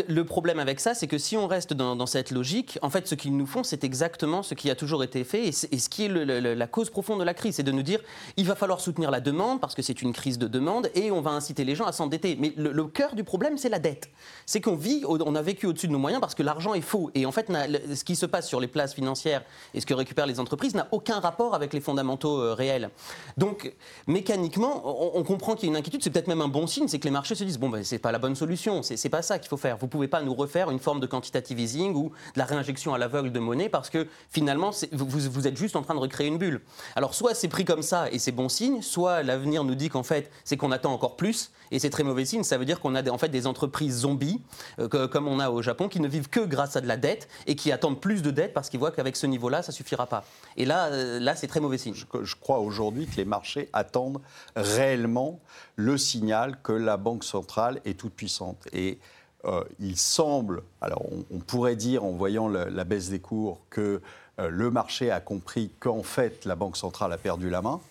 le 0.07 0.23
problème 0.23 0.59
avec 0.59 0.79
ça, 0.79 0.93
c'est 0.93 1.07
que 1.07 1.17
si 1.17 1.37
on 1.37 1.47
reste 1.47 1.73
dans, 1.73 2.05
cette 2.05 2.31
logique, 2.31 2.79
en 2.81 2.89
fait, 2.89 3.07
ce 3.07 3.15
qu'ils 3.15 3.35
nous 3.35 3.45
font, 3.45 3.63
c'est 3.63 3.83
exactement 3.83 4.43
ce 4.43 4.53
qui 4.53 4.69
a 4.69 4.75
toujours 4.75 5.03
été 5.03 5.23
fait 5.23 5.47
et, 5.47 5.51
ce 5.51 5.89
qui 5.89 6.05
est 6.05 6.09
la 6.09 6.67
cause 6.67 6.89
profonde 6.89 7.19
de 7.19 7.23
la 7.23 7.33
crise, 7.33 7.55
c'est 7.55 7.63
de 7.63 7.71
nous 7.71 7.83
dire 7.83 7.99
il 8.37 8.45
va 8.45 8.55
falloir 8.55 8.81
soutenir 8.81 9.11
la 9.11 9.21
demande 9.21 9.59
parce 9.61 9.75
que 9.75 9.81
c'est 9.81 10.01
une 10.01 10.13
crise 10.13 10.37
de 10.37 10.47
demande 10.47 10.89
et 10.95 11.11
on 11.11 11.21
va 11.21 11.31
inciter 11.31 11.63
les 11.63 11.75
gens 11.75 11.85
à 11.85 11.91
s'endetter. 11.91 12.37
Mais 12.39 12.53
le 12.55 12.83
cœur 12.85 13.15
du 13.15 13.23
problème, 13.23 13.57
c'est 13.57 13.69
la 13.69 13.79
dette. 13.79 14.09
C'est 14.45 14.61
qu'on 14.61 14.75
vit, 14.75 15.03
on 15.05 15.35
a 15.35 15.41
vécu 15.41 15.67
au-dessus 15.67 15.87
de 15.87 15.91
nos 15.91 15.99
moyens 15.99 16.21
parce 16.21 16.35
que 16.35 16.43
l'argent 16.43 16.73
est 16.73 16.81
faux. 16.81 17.11
Et 17.15 17.25
en 17.25 17.31
fait, 17.31 17.47
ce 17.49 18.03
qui 18.03 18.15
se 18.15 18.25
passe 18.25 18.47
sur 18.47 18.59
les 18.59 18.67
places 18.67 18.93
financières 18.93 19.43
et 19.73 19.81
ce 19.81 19.85
que 19.85 19.93
récupèrent 19.93 20.27
les 20.27 20.39
entreprises 20.39 20.75
n'a 20.75 20.87
aucun 20.91 21.19
rapport 21.19 21.55
avec 21.55 21.73
les 21.73 21.81
fondamentaux 21.81 22.41
euh, 22.41 22.53
réels. 22.53 22.89
Donc, 23.37 23.73
mécaniquement, 24.07 25.17
on, 25.17 25.23
comprend 25.23 25.55
qu'il 25.55 25.65
y 25.65 25.69
a 25.69 25.71
une 25.71 25.77
inquiétude. 25.77 26.03
C'est 26.03 26.09
peut-être 26.09 26.27
même 26.27 26.41
un 26.41 26.47
bon 26.47 26.67
signe, 26.67 26.87
c'est 26.87 26.99
que 26.99 27.05
les 27.05 27.11
marchés 27.11 27.35
se 27.35 27.43
disent 27.43 27.59
bon, 27.59 27.69
ben, 27.69 27.83
c'est 27.83 27.99
pas 27.99 28.11
la 28.11 28.19
bonne 28.19 28.35
solution. 28.35 28.81
C'est 28.83 29.09
pas 29.09 29.21
ça 29.21 29.39
qu'il 29.39 29.49
faut 29.49 29.57
faire. 29.57 29.68
Vous 29.77 29.87
pouvez 29.87 30.07
pas 30.07 30.21
nous 30.21 30.33
refaire 30.33 30.71
une 30.71 30.79
forme 30.79 30.99
de 30.99 31.07
quantitative 31.07 31.59
easing 31.59 31.93
ou 31.95 32.11
de 32.33 32.39
la 32.39 32.45
réinjection 32.45 32.93
à 32.93 32.97
l'aveugle 32.97 33.31
de 33.31 33.39
monnaie 33.39 33.69
parce 33.69 33.89
que 33.89 34.07
finalement, 34.29 34.71
vous, 34.91 35.47
êtes 35.47 35.57
juste 35.57 35.75
en 35.75 35.81
train 35.81 35.95
de 35.95 35.99
recréer 35.99 36.27
une 36.27 36.37
bulle. 36.37 36.61
Alors, 36.95 37.13
soit 37.13 37.33
c'est 37.33 37.47
pris 37.47 37.65
comme 37.65 37.81
ça 37.81 38.09
et 38.11 38.19
c'est 38.19 38.31
bon 38.31 38.49
signe, 38.49 38.81
soit 38.81 39.23
l'avenir 39.23 39.63
nous 39.63 39.75
dit 39.75 39.89
qu'en 39.89 40.03
fait, 40.03 40.31
c'est 40.43 40.57
qu'on 40.57 40.71
attend 40.71 40.93
encore 40.93 41.15
plus 41.15 41.51
et 41.71 41.79
c'est 41.79 41.89
très 41.89 42.03
mauvais 42.03 42.25
signe. 42.25 42.43
Ça 42.43 42.57
veut 42.57 42.65
dire 42.65 42.79
qu'on 42.79 42.95
a 42.95 43.09
en 43.09 43.17
fait 43.17 43.29
des 43.29 43.47
entreprises 43.47 43.99
zombies, 43.99 44.41
euh, 44.79 45.07
comme 45.07 45.27
on 45.27 45.39
a 45.39 45.49
au 45.49 45.61
Japon, 45.61 45.87
qui 45.87 45.99
ne 45.99 46.07
vivent 46.07 46.29
que 46.29 46.39
grâce 46.41 46.75
à 46.75 46.81
de 46.81 46.87
la 46.87 46.97
dette 46.97 47.27
et 47.47 47.55
qui 47.55 47.71
attendent 47.71 47.99
plus 47.99 48.21
de 48.21 48.31
dette 48.31 48.53
parce 48.53 48.69
qu'ils 48.69 48.79
voient 48.79 48.91
qu'avec 48.91 49.15
ce 49.15 49.27
niveau-là, 49.27 49.61
ça 49.61 49.71
suffira 49.71 50.07
pas. 50.07 50.23
Et 50.57 50.65
là, 50.65 50.87
euh, 50.87 51.19
là 51.19 51.35
c'est 51.35 51.47
très 51.47 51.59
mauvais 51.59 51.77
signe. 51.77 51.93
Je, 51.93 52.35
crois 52.35 52.59
aujourd'hui 52.59 53.05
que 53.05 53.15
les 53.17 53.25
marchés 53.25 53.69
attendent 53.73 54.21
réellement 54.55 55.39
le 55.75 55.97
signal 55.97 56.61
que 56.61 56.71
la 56.71 56.97
Banque 56.97 57.23
centrale 57.23 57.81
est 57.85 57.99
toute 57.99 58.13
puissante. 58.13 58.67
Et 58.73 58.99
euh, 59.45 59.63
il 59.79 59.97
semble, 59.97 60.63
alors 60.81 61.03
on, 61.31 61.39
pourrait 61.39 61.75
dire 61.75 62.03
en 62.03 62.11
voyant 62.11 62.47
la 62.47 62.83
baisse 62.83 63.09
des 63.09 63.19
cours 63.19 63.59
que 63.69 64.01
le 64.37 64.71
marché 64.71 65.11
a 65.11 65.19
compris 65.19 65.69
qu'en 65.81 66.01
fait 66.01 66.45
la 66.45 66.55
Banque 66.55 66.77
centrale 66.77 67.11
a 67.11 67.17
perdu 67.17 67.49
la 67.49 67.61
main. 67.61 67.81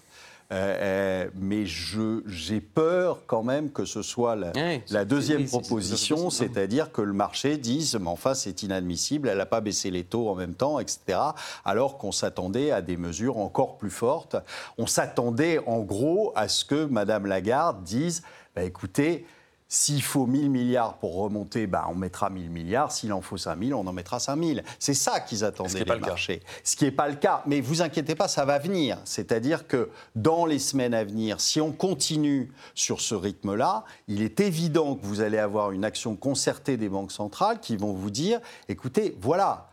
Euh, 0.51 0.77
euh, 0.81 1.31
mais 1.35 1.67
j'ai 1.67 2.61
peur 2.63 3.21
quand 3.27 3.43
même 3.43 3.71
que 3.71 3.85
ce 3.85 4.01
soit 4.01 4.35
la, 4.35 5.05
deuxième 5.05 5.45
proposition, 5.45 6.31
c'est-à-dire 6.31 6.91
que 6.91 7.03
le 7.03 7.13
marché 7.13 7.59
dise, 7.59 7.99
mais 8.01 8.09
enfin 8.09 8.33
c'est 8.33 8.63
inadmissible, 8.63 9.29
elle 9.29 9.37
n'a 9.37 9.47
pas 9.47 9.61
baissé 9.61 9.91
les 9.91 10.05
taux 10.05 10.31
en 10.31 10.35
même 10.35 10.55
temps, 10.55 10.79
etc. 10.79 11.19
Alors 11.67 11.99
qu'on 11.99 12.13
s'attendait 12.13 12.71
à 12.71 12.81
des 12.81 12.97
mesures 12.97 13.37
encore 13.37 13.77
plus 13.77 13.91
fortes. 13.91 14.37
On 14.79 14.87
s'attendait 14.87 15.59
en 15.67 15.81
gros 15.81 16.33
à 16.35 16.49
ce 16.49 16.65
que 16.65 16.87
Madame 16.87 17.27
Lagarde 17.27 17.83
dise, 17.83 18.23
bah, 18.57 18.63
écoutez, 18.63 19.27
s'il 19.69 20.03
faut 20.03 20.27
1000 20.27 20.51
milliards 20.51 20.97
pour 20.97 21.17
remonter, 21.17 21.67
bah, 21.67 21.87
on 21.91 21.95
mettra 21.95 22.31
1000 22.31 22.51
milliards. 22.51 22.91
S'il 22.91 23.13
en 23.13 23.21
faut 23.21 23.37
5000, 23.37 23.75
on 23.75 23.87
en 23.87 23.93
mettra 23.93 24.19
5000. 24.19 24.65
C'est 24.79 24.95
ça 24.95 25.21
qu'ils 25.21 25.45
attendaient 25.45 25.85
les 25.85 25.99
marchés. 25.99 26.41
Ce 26.65 26.75
qui 26.75 26.85
n'est 26.85 26.91
pas 26.91 27.09
le 27.09 27.17
cas. 27.17 27.43
Mais 27.47 27.61
vous 27.61 27.83
inquiétez 27.83 28.15
pas, 28.15 28.29
ça 28.29 28.47
va 28.47 28.59
venir. 28.59 28.99
C'est-à-dire 29.05 29.67
que 29.67 29.91
dans 30.17 30.47
les 30.47 30.59
semaines 30.59 30.95
à 30.95 31.05
venir, 31.05 31.41
si 31.41 31.61
on 31.61 31.73
continue 31.73 32.51
sur 32.75 33.03
ce 33.03 33.15
rythme-là, 33.15 33.85
il 34.09 34.23
est 34.23 34.41
évident 34.41 34.95
que 34.95 35.05
vous 35.05 35.21
allez 35.21 35.39
avoir 35.39 35.71
une 35.73 35.85
action 35.85 36.17
concertée 36.17 36.79
des 36.79 36.89
banques 36.89 37.13
centrales 37.13 37.61
qui 37.61 37.77
vont 37.77 37.93
vous 37.93 38.11
dire, 38.11 38.41
écoutez, 38.71 39.19
voilà, 39.21 39.69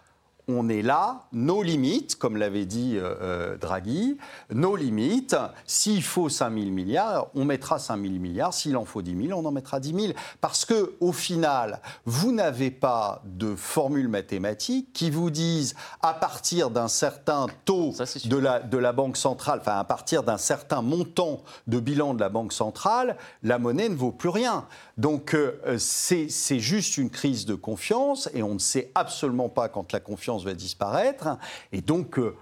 on 0.47 0.69
est 0.69 0.81
là, 0.81 1.23
nos 1.31 1.63
limites, 1.63 2.15
comme 2.15 2.37
l'avait 2.37 2.65
dit 2.65 2.97
euh, 2.97 3.15
euh, 3.21 3.57
Draghi, 3.57 4.17
nos 4.53 4.75
limites, 4.75 5.35
s'il 5.65 6.03
faut 6.03 6.29
5 6.29 6.53
000 6.53 6.65
milliards, 6.71 7.27
on 7.33 7.45
mettra 7.45 7.79
5 7.79 7.99
000 7.99 8.13
milliards, 8.13 8.53
s'il 8.53 8.77
en 8.77 8.85
faut 8.85 9.01
10 9.01 9.27
000, 9.27 9.39
on 9.39 9.45
en 9.45 9.51
mettra 9.51 9.79
10 9.79 9.93
000. 9.93 10.13
Parce 10.41 10.65
que, 10.65 10.93
au 10.99 11.11
final, 11.11 11.79
vous 12.05 12.31
n'avez 12.31 12.71
pas 12.71 13.23
de 13.25 13.55
formule 13.55 14.07
mathématique 14.07 14.93
qui 14.93 15.09
vous 15.09 15.29
dise, 15.29 15.75
à 16.01 16.13
partir 16.13 16.69
d'un 16.69 16.87
certain 16.87 17.47
taux 17.65 17.93
de, 18.25 18.37
la, 18.37 18.59
de 18.59 18.77
la 18.77 18.93
Banque 18.93 19.17
centrale, 19.17 19.59
enfin, 19.61 19.79
à 19.79 19.83
partir 19.83 20.23
d'un 20.23 20.37
certain 20.37 20.81
montant 20.81 21.41
de 21.67 21.79
bilan 21.79 22.13
de 22.13 22.19
la 22.19 22.29
Banque 22.29 22.53
centrale, 22.53 23.17
la 23.43 23.57
monnaie 23.57 23.89
ne 23.89 23.95
vaut 23.95 24.11
plus 24.11 24.29
rien. 24.29 24.65
Donc, 24.97 25.33
euh, 25.33 25.77
c'est 25.77 26.59
juste 26.59 26.97
une 26.97 27.09
crise 27.09 27.45
de 27.45 27.55
confiance 27.55 28.29
et 28.33 28.43
on 28.43 28.53
ne 28.53 28.59
sait 28.59 28.91
absolument 28.95 29.49
pas 29.49 29.69
quand 29.69 29.91
la 29.91 29.99
confiance 29.99 30.34
va 30.43 30.53
disparaître. 30.53 31.37
Et 31.71 31.81
donc, 31.81 32.19
euh, 32.19 32.35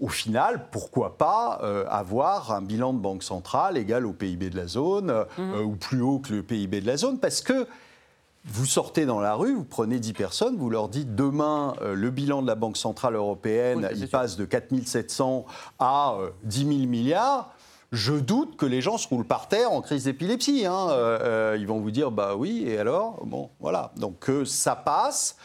au 0.00 0.08
final, 0.08 0.68
pourquoi 0.70 1.18
pas 1.18 1.60
euh, 1.62 1.84
avoir 1.88 2.52
un 2.52 2.62
bilan 2.62 2.92
de 2.92 2.98
banque 2.98 3.22
centrale 3.22 3.76
égal 3.76 4.06
au 4.06 4.12
PIB 4.12 4.50
de 4.50 4.56
la 4.56 4.66
zone 4.66 5.10
euh, 5.10 5.24
mhm. 5.38 5.64
ou 5.64 5.76
plus 5.76 6.00
haut 6.00 6.18
que 6.18 6.32
le 6.32 6.42
PIB 6.42 6.80
de 6.80 6.86
la 6.86 6.96
zone 6.96 7.18
Parce 7.18 7.40
que 7.40 7.66
vous 8.46 8.64
sortez 8.64 9.04
dans 9.04 9.20
la 9.20 9.34
rue, 9.34 9.54
vous 9.54 9.64
prenez 9.64 10.00
10 10.00 10.14
personnes, 10.14 10.56
vous 10.56 10.70
leur 10.70 10.88
dites 10.88 11.14
demain, 11.14 11.74
le 11.82 12.08
bilan 12.08 12.40
de 12.40 12.46
la 12.46 12.54
Banque 12.54 12.78
Centrale 12.78 13.14
Européenne, 13.14 13.86
il 13.94 14.08
passe 14.08 14.38
de 14.38 14.46
4 14.46 14.86
700 14.86 15.44
à 15.78 16.16
10 16.44 16.58
000 16.60 16.70
milliards. 16.88 17.52
Je 17.92 18.12
doute 18.12 18.56
que 18.56 18.66
les 18.66 18.80
gens 18.80 18.98
se 18.98 19.08
roulent 19.08 19.26
par 19.26 19.48
terre 19.48 19.72
en 19.72 19.80
crise 19.80 20.04
d'épilepsie. 20.04 20.64
Hein. 20.64 21.54
ils 21.56 21.66
vont 21.66 21.80
vous 21.80 21.90
dire, 21.90 22.10
bah 22.10 22.36
oui, 22.36 22.64
et 22.66 22.78
alors? 22.78 23.24
Bon, 23.26 23.50
voilà. 23.58 23.92
Donc 23.96 24.30
ça 24.44 24.76
passe 24.76 25.36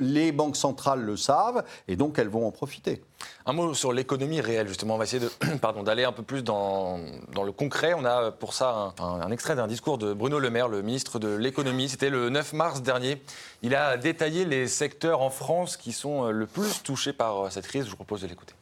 les 0.00 0.32
banques 0.32 0.56
centrales 0.56 1.00
le 1.00 1.16
savent 1.16 1.64
et 1.88 1.96
donc 1.96 2.18
elles 2.18 2.28
vont 2.28 2.46
en 2.46 2.50
profiter. 2.50 3.02
Un 3.46 3.52
mot 3.52 3.74
sur 3.74 3.92
l'économie 3.92 4.40
réelle, 4.40 4.68
justement. 4.68 4.94
On 4.94 4.98
va 4.98 5.04
essayer 5.04 5.26
d'aller 5.84 6.04
un 6.04 6.12
peu 6.12 6.22
plus 6.22 6.42
dans, 6.42 6.98
le 7.34 7.52
concret. 7.52 7.94
On 7.94 8.04
a 8.04 8.30
pour 8.30 8.52
ça 8.54 8.94
un, 8.98 9.30
extrait 9.30 9.56
d'un 9.56 9.66
discours 9.66 9.98
de 9.98 10.12
Bruno 10.12 10.38
Le 10.38 10.50
Maire, 10.50 10.68
le 10.68 10.82
ministre 10.82 11.18
de 11.18 11.34
l'économie. 11.34 11.88
C'était 11.88 12.10
le 12.10 12.28
9 12.30 12.52
mars 12.52 12.82
dernier. 12.82 13.22
Il 13.62 13.74
a 13.74 13.96
détaillé 13.96 14.44
les 14.44 14.68
secteurs 14.68 15.22
en 15.22 15.30
France 15.30 15.76
qui 15.76 15.92
sont 15.92 16.30
le 16.30 16.46
plus 16.46 16.82
touchés 16.82 17.12
par 17.12 17.50
cette 17.50 17.66
crise. 17.66 17.84
Je 17.84 17.90
vous 17.90 17.96
propose 17.96 18.22
de 18.22 18.26
l'écouter. 18.26 18.54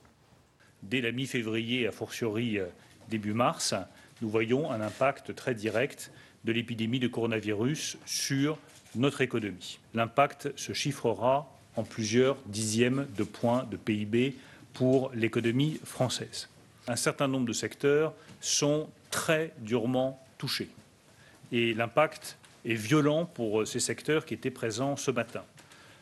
Dès 0.82 1.00
la 1.00 1.12
mi-février, 1.12 1.86
a 1.86 1.92
fortiori 1.92 2.58
euh, 2.58 2.66
début 3.12 3.34
mars, 3.34 3.74
nous 4.22 4.30
voyons 4.30 4.70
un 4.70 4.80
impact 4.80 5.34
très 5.34 5.54
direct 5.54 6.10
de 6.44 6.52
l'épidémie 6.52 6.98
de 6.98 7.08
coronavirus 7.08 7.98
sur 8.06 8.58
notre 8.94 9.20
économie. 9.20 9.78
L'impact 9.92 10.56
se 10.56 10.72
chiffrera 10.72 11.46
en 11.76 11.82
plusieurs 11.82 12.38
dixièmes 12.46 13.06
de 13.18 13.22
points 13.22 13.64
de 13.70 13.76
PIB 13.76 14.34
pour 14.72 15.10
l'économie 15.14 15.78
française. 15.84 16.48
Un 16.88 16.96
certain 16.96 17.28
nombre 17.28 17.46
de 17.46 17.52
secteurs 17.52 18.14
sont 18.40 18.88
très 19.10 19.52
durement 19.58 20.18
touchés 20.38 20.70
et 21.52 21.74
l'impact 21.74 22.38
est 22.64 22.74
violent 22.74 23.26
pour 23.26 23.66
ces 23.66 23.80
secteurs 23.80 24.24
qui 24.24 24.32
étaient 24.32 24.50
présents 24.50 24.96
ce 24.96 25.10
matin. 25.10 25.42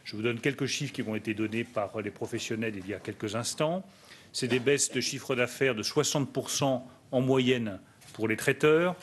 Je 0.05 0.15
vous 0.15 0.23
donne 0.23 0.39
quelques 0.39 0.67
chiffres 0.67 0.93
qui 0.93 1.03
vont 1.03 1.17
été 1.17 1.35
donnés 1.35 1.65
par 1.65 2.01
les 2.01 2.11
professionnels 2.13 2.75
il 2.77 2.87
y 2.89 2.95
a 2.95 3.01
quelques 3.01 3.35
instants. 3.35 3.85
C'est 4.33 4.47
des 4.47 4.61
baisses 4.61 4.93
de 4.93 5.01
chiffre 5.01 5.35
d'affaires 5.35 5.75
de 5.75 5.83
60% 5.83 6.83
en 7.13 7.21
moyenne 7.21 7.79
pour 8.13 8.29
les 8.29 8.37
traiteurs, 8.37 8.97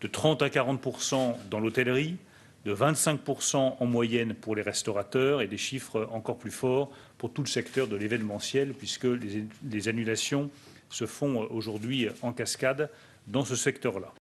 de 0.00 0.08
30 0.08 0.42
à 0.42 0.48
40% 0.48 1.36
dans 1.50 1.60
l'hôtellerie, 1.60 2.16
de 2.64 2.74
25% 2.74 3.76
en 3.78 3.86
moyenne 3.86 4.34
pour 4.34 4.54
les 4.54 4.62
restaurateurs 4.62 5.42
et 5.42 5.48
des 5.48 5.58
chiffres 5.58 6.08
encore 6.12 6.38
plus 6.38 6.50
forts 6.50 6.90
pour 7.18 7.32
tout 7.32 7.42
le 7.42 7.48
secteur 7.48 7.88
de 7.88 7.96
l'événementiel, 7.96 8.72
puisque 8.72 9.06
les, 9.06 9.88
annulations 9.88 10.50
se 10.88 11.06
font 11.06 11.48
aujourd'hui 11.50 12.08
en 12.22 12.32
cascade 12.32 12.90
dans 13.26 13.44
ce 13.44 13.56
secteur-là. 13.56 14.12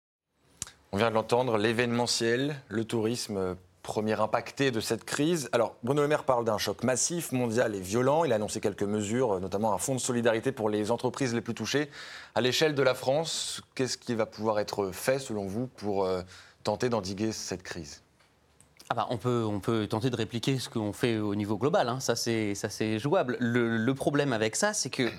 On 0.92 0.98
vient 0.98 1.10
de 1.10 1.16
l'entendre, 1.16 1.58
l'événementiel, 1.58 2.56
le 2.68 2.84
tourisme 2.86 3.56
premier 3.82 4.20
impacté 4.20 4.72
de 4.72 4.80
cette 4.80 5.04
crise. 5.04 5.50
Alors, 5.52 5.76
Bruno 5.84 6.02
Le 6.02 6.08
Maire 6.08 6.24
parle 6.24 6.46
d'un 6.46 6.58
choc 6.58 6.84
massif, 6.84 7.32
mondial 7.32 7.76
et 7.76 7.80
violent. 7.80 8.24
Il 8.24 8.32
a 8.32 8.36
annoncé 8.36 8.62
quelques 8.62 8.84
mesures, 8.84 9.40
notamment 9.40 9.74
un 9.74 9.78
fonds 9.78 9.96
de 9.96 10.00
solidarité 10.00 10.52
pour 10.52 10.70
les 10.70 10.92
entreprises 10.92 11.34
les 11.34 11.42
plus 11.42 11.54
touchées. 11.54 11.90
À 12.36 12.42
l'échelle 12.42 12.76
de 12.76 12.84
la 12.84 12.94
France, 12.94 13.62
qu'est-ce 13.76 13.98
qui 13.98 14.16
va 14.16 14.26
pouvoir 14.26 14.60
être 14.60 14.92
fait, 14.92 15.20
selon 15.20 15.46
vous, 15.46 15.68
pour 15.68 16.06
euh, 16.06 16.22
tenter 16.64 16.90
d'endiguer 16.90 17.32
cette 17.32 17.64
crise? 17.64 18.02
Ah 18.90 18.94
bah, 18.94 19.08
on, 19.10 19.18
peut, 19.18 19.46
on 19.48 19.62
peut 19.62 19.88
tenter 19.88 20.10
de 20.10 20.18
répliquer 20.18 20.60
ce 20.60 20.68
qu'on 20.68 20.92
fait 20.92 21.18
au 21.18 21.34
niveau 21.34 21.58
global, 21.58 21.88
hein. 21.88 22.02
ça 22.02 22.18
c'est 22.18 23.00
jouable. 23.00 23.38
Le, 23.40 23.78
le, 23.78 23.94
problème 23.96 24.34
avec 24.34 24.58
ça, 24.58 24.74
c'est 24.74 24.90
que 24.90 25.10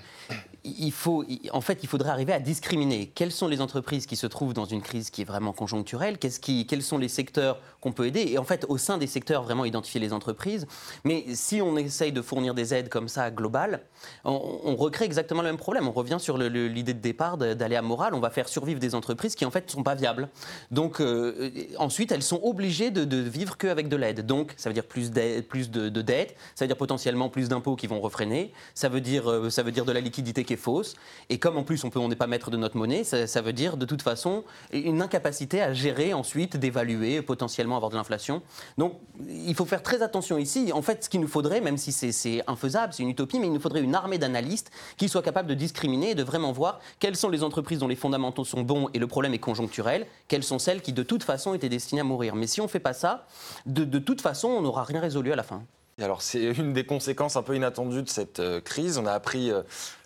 il 0.63 0.91
faut, 0.91 1.25
en 1.51 1.61
fait, 1.61 1.79
il 1.83 1.89
faudrait 1.89 2.09
arriver 2.09 2.31
à 2.31 2.39
discriminer 2.39 3.11
quelles 3.13 3.31
sont 3.31 3.47
les 3.47 3.59
entreprises 3.59 4.05
qui 4.05 4.15
se 4.15 4.27
trouvent 4.27 4.53
dans 4.53 4.65
une 4.65 4.81
crise 4.81 5.09
qui 5.09 5.21
est 5.21 5.25
vraiment 5.25 5.51
conjoncturelle, 5.51 6.17
quels 6.17 6.81
sont 6.81 6.97
les 6.97 7.09
secteurs 7.09 7.59
qu'on 7.81 7.91
peut 7.91 8.07
aider, 8.07 8.25
et 8.29 8.37
en 8.37 8.45
fait, 8.45 8.65
au 8.69 8.77
sein 8.77 8.97
des 8.97 9.07
secteurs, 9.07 9.43
vraiment 9.43 9.65
identifier 9.65 9.99
les 9.99 10.13
entreprises. 10.13 10.65
Mais 11.03 11.25
si 11.33 11.61
on 11.61 11.75
essaye 11.75 12.13
de 12.13 12.21
fournir 12.21 12.53
des 12.53 12.73
aides 12.73 12.87
comme 12.87 13.09
ça 13.09 13.29
globales, 13.29 13.81
on, 14.23 14.75
recrée 14.75 15.05
exactement 15.05 15.41
le 15.41 15.49
même 15.49 15.57
problème. 15.57 15.87
On 15.87 15.91
revient 15.91 16.17
sur 16.19 16.37
l'idée 16.37 16.93
de 16.93 16.99
départ 16.99 17.37
d'aller 17.37 17.75
à 17.75 17.81
morale. 17.81 18.13
On 18.13 18.19
va 18.19 18.29
faire 18.29 18.47
survivre 18.47 18.79
des 18.79 18.95
entreprises 18.95 19.35
qui 19.35 19.45
en 19.45 19.51
fait 19.51 19.65
ne 19.67 19.71
sont 19.71 19.83
pas 19.83 19.95
viables. 19.95 20.29
Donc 20.71 20.99
euh, 20.99 21.51
ensuite, 21.77 22.11
elles 22.11 22.23
sont 22.23 22.39
obligées 22.43 22.89
de, 22.91 23.17
vivre 23.17 23.57
qu'avec 23.57 23.89
de 23.89 23.95
l'aide. 23.95 24.25
Donc 24.25 24.53
ça 24.57 24.69
veut 24.69 24.73
dire 24.73 24.85
plus, 24.85 25.11
de 25.11 26.01
dettes, 26.01 26.35
ça 26.55 26.65
veut 26.65 26.67
dire 26.67 26.77
potentiellement 26.77 27.29
plus 27.29 27.49
d'impôts 27.49 27.75
qui 27.75 27.87
vont 27.87 28.01
refréner, 28.01 28.51
ça 28.75 28.89
veut 28.89 29.01
dire, 29.01 29.29
euh, 29.29 29.49
ça 29.49 29.63
veut 29.63 29.71
dire 29.71 29.85
de 29.85 29.91
la 29.91 30.01
liquidité 30.01 30.43
qui 30.43 30.52
fausse. 30.57 30.95
Et 31.29 31.39
comme 31.39 31.57
en 31.57 31.63
plus 31.63 31.83
on 31.83 32.07
n'est 32.07 32.15
pas 32.15 32.27
maître 32.27 32.51
de 32.51 32.57
notre 32.57 32.77
monnaie, 32.77 33.03
ça, 33.03 33.41
veut 33.41 33.53
dire 33.53 33.77
de 33.77 33.85
toute 33.85 34.01
façon 34.01 34.43
une 34.71 35.01
incapacité 35.01 35.61
à 35.61 35.73
gérer 35.73 36.13
ensuite, 36.13 36.57
d'évaluer, 36.57 37.21
potentiellement 37.21 37.75
avoir 37.75 37.91
de 37.91 37.95
l'inflation. 37.95 38.41
Donc 38.77 38.93
il 39.27 39.55
faut 39.55 39.65
faire 39.65 39.83
très 39.83 40.01
attention 40.01 40.37
ici. 40.37 40.71
En 40.73 40.81
fait, 40.81 41.03
ce 41.03 41.09
qu'il 41.09 41.21
nous 41.21 41.27
faudrait, 41.27 41.61
même 41.61 41.77
si 41.77 41.91
c'est 41.91 42.43
infaisable, 42.47 42.93
c'est 42.93 43.03
une 43.03 43.09
utopie, 43.09 43.39
mais 43.39 43.47
il 43.47 43.53
nous 43.53 43.59
faudrait 43.59 43.81
une 43.81 43.95
armée 43.95 44.17
d'analystes 44.17 44.71
qui 44.97 45.09
soient 45.09 45.21
capables 45.21 45.49
de 45.49 45.53
discriminer 45.53 46.11
et 46.11 46.15
de 46.15 46.23
vraiment 46.23 46.51
voir 46.51 46.79
quelles 46.99 47.15
sont 47.15 47.29
les 47.29 47.43
entreprises 47.43 47.79
dont 47.79 47.87
les 47.87 47.95
fondamentaux 47.95 48.45
sont 48.45 48.61
bons 48.61 48.89
et 48.93 48.99
le 48.99 49.07
problème 49.07 49.33
est 49.33 49.39
conjoncturel, 49.39 50.07
quelles 50.27 50.43
sont 50.43 50.59
celles 50.59 50.81
qui 50.81 50.93
de 50.93 51.03
toute 51.03 51.23
façon 51.23 51.53
étaient 51.53 51.69
destinées 51.69 52.01
à 52.01 52.05
mourir. 52.05 52.35
Mais 52.35 52.47
si 52.47 52.61
on 52.61 52.65
ne 52.65 52.69
fait 52.69 52.79
pas 52.79 52.93
ça, 52.93 53.27
de, 53.65 53.83
de 53.83 53.99
toute 53.99 54.21
façon, 54.21 54.47
on 54.47 54.61
n'aura 54.61 54.83
rien 54.83 54.99
résolu 54.99 55.31
à 55.31 55.35
la 55.35 55.43
fin. 55.43 55.63
Alors 56.01 56.21
c'est 56.21 56.43
une 56.57 56.73
des 56.73 56.85
conséquences 56.85 57.35
un 57.35 57.43
peu 57.43 57.55
inattendues 57.55 58.03
de 58.03 58.09
cette 58.09 58.39
euh, 58.39 58.61
crise. 58.61 58.97
On 58.97 59.05
a 59.05 59.11
appris 59.11 59.51
euh, 59.51 59.61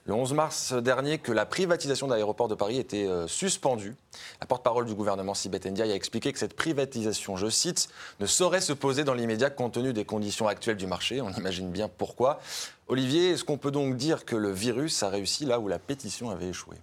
le 0.06 0.14
11 0.14 0.34
mars 0.34 0.74
dernier 0.74 1.18
que 1.18 1.32
la 1.32 1.46
privatisation 1.46 2.08
de 2.08 2.14
l'aéroport 2.14 2.48
de 2.48 2.56
Paris 2.56 2.78
était 2.78 3.08
euh, 3.08 3.28
suspendue. 3.28 3.96
La 4.42 4.48
porte-parole 4.48 4.86
du 4.86 4.94
gouvernement, 4.94 5.34
Sibeth 5.34 5.66
Ndiaye, 5.66 5.92
a 5.92 5.96
expliqué 5.96 6.34
que 6.34 6.40
cette 6.40 6.56
privatisation, 6.56 7.38
je 7.38 7.50
cite, 7.50 7.90
ne 8.20 8.26
saurait 8.26 8.62
se 8.62 8.74
poser 8.74 9.04
dans 9.04 9.14
l'immédiat 9.14 9.50
compte 9.50 9.74
tenu 9.74 9.94
des 9.94 10.06
conditions 10.06 10.48
actuelles 10.48 10.78
du 10.78 10.88
marché. 10.88 11.22
On 11.22 11.32
imagine 11.32 11.72
bien 11.72 11.90
pourquoi. 11.90 12.40
Olivier, 12.88 13.32
est-ce 13.32 13.44
qu'on 13.44 13.58
peut 13.58 13.72
donc 13.72 13.96
dire 13.98 14.26
que 14.26 14.36
le 14.36 14.52
virus 14.52 15.04
a 15.04 15.10
réussi 15.10 15.46
là 15.46 15.60
où 15.60 15.68
la 15.68 15.80
pétition 15.80 16.30
avait 16.30 16.50
échoué? 16.50 16.78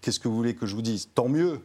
Qu'est-ce 0.00 0.20
que 0.20 0.28
vous 0.28 0.36
voulez 0.36 0.54
que 0.54 0.66
je 0.66 0.74
vous 0.74 0.82
dise? 0.82 1.08
Tant 1.14 1.28
mieux 1.28 1.62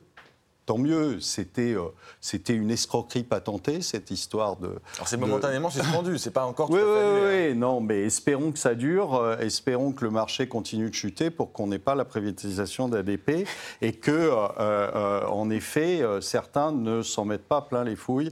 tant 0.70 0.78
mieux. 0.78 1.20
C'était 1.20 1.74
euh, 1.74 1.88
c'était 2.22 2.54
une 2.54 2.70
escroquerie 2.70 3.24
patentée, 3.24 3.82
cette 3.82 4.12
histoire 4.12 4.56
de. 4.58 4.68
Alors 4.98 5.08
c'est 5.08 5.18
momentanément 5.18 5.72
suspendu, 5.72 6.20
c'est 6.20 6.30
pas 6.30 6.46
encore. 6.46 6.70
oui, 6.72 6.80
oui, 6.80 7.22
oui, 7.26 7.56
non, 7.56 7.82
mais 7.82 8.02
espérons 8.04 8.52
que 8.52 8.60
ça 8.60 8.76
dure, 8.76 9.16
euh, 9.16 9.38
espérons 9.40 9.94
que 9.94 10.06
le 10.06 10.12
marché 10.12 10.48
continue 10.48 10.92
de 10.92 10.94
chuter 10.94 11.32
pour 11.32 11.54
qu'on 11.54 11.66
n'ait 11.66 11.80
pas 11.80 11.96
la 11.96 12.06
privatisation 12.06 12.88
d'ADP 12.88 13.48
et 13.82 13.94
que, 13.94 14.32
euh, 14.60 15.26
en 15.26 15.50
effet, 15.50 16.04
certains 16.22 16.72
ne 16.72 17.02
s'en 17.02 17.26
mettent 17.26 17.48
pas 17.48 17.62
plein 17.62 17.84
les 17.84 17.96
fouilles 17.96 18.32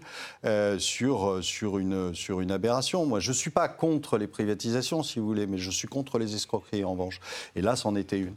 sur, 0.78 1.40
sur, 1.42 1.80
une, 1.80 2.14
sur 2.14 2.42
une 2.42 2.52
aberration. 2.52 3.06
Moi, 3.06 3.20
je 3.20 3.30
ne 3.30 3.36
suis 3.36 3.50
pas 3.50 3.68
contre 3.68 4.18
les 4.18 4.28
privatisations, 4.28 5.02
si 5.02 5.20
vous 5.20 5.26
voulez, 5.26 5.48
mais 5.48 5.58
je 5.58 5.72
suis 5.72 5.88
contre 5.88 6.20
les 6.20 6.36
escroqueries, 6.36 6.84
en 6.84 6.92
revanche. 6.92 7.20
Et 7.56 7.62
là, 7.62 7.76
c'en 7.76 7.96
était 7.96 8.20
une. 8.20 8.36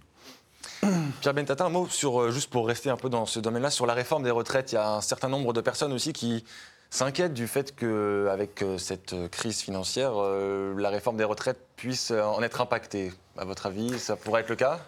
Pierre 1.20 1.34
Bentata, 1.34 1.64
un 1.64 1.68
mot 1.68 1.88
sur, 1.88 2.20
euh, 2.20 2.30
juste 2.30 2.50
pour 2.50 2.66
rester 2.66 2.90
un 2.90 2.96
peu 2.96 3.08
dans 3.08 3.26
ce 3.26 3.40
domaine-là, 3.40 3.70
sur 3.70 3.86
la 3.86 3.94
réforme 3.94 4.22
des 4.22 4.30
retraites. 4.30 4.72
Il 4.72 4.76
y 4.76 4.78
a 4.78 4.94
un 4.94 5.00
certain 5.00 5.28
nombre 5.28 5.52
de 5.52 5.60
personnes 5.60 5.92
aussi 5.92 6.12
qui 6.12 6.44
s'inquiètent 6.90 7.34
du 7.34 7.46
fait 7.46 7.74
qu'avec 7.74 8.62
euh, 8.62 8.76
cette 8.78 9.14
crise 9.30 9.60
financière, 9.60 10.12
euh, 10.16 10.74
la 10.76 10.90
réforme 10.90 11.16
des 11.16 11.24
retraites 11.24 11.60
puisse 11.80 12.10
en 12.10 12.42
être 12.42 12.60
impactée. 12.60 13.10
À 13.38 13.46
votre 13.46 13.64
avis, 13.64 13.98
ça 13.98 14.16
pourrait 14.16 14.42
être 14.42 14.50
le 14.50 14.56
cas? 14.56 14.80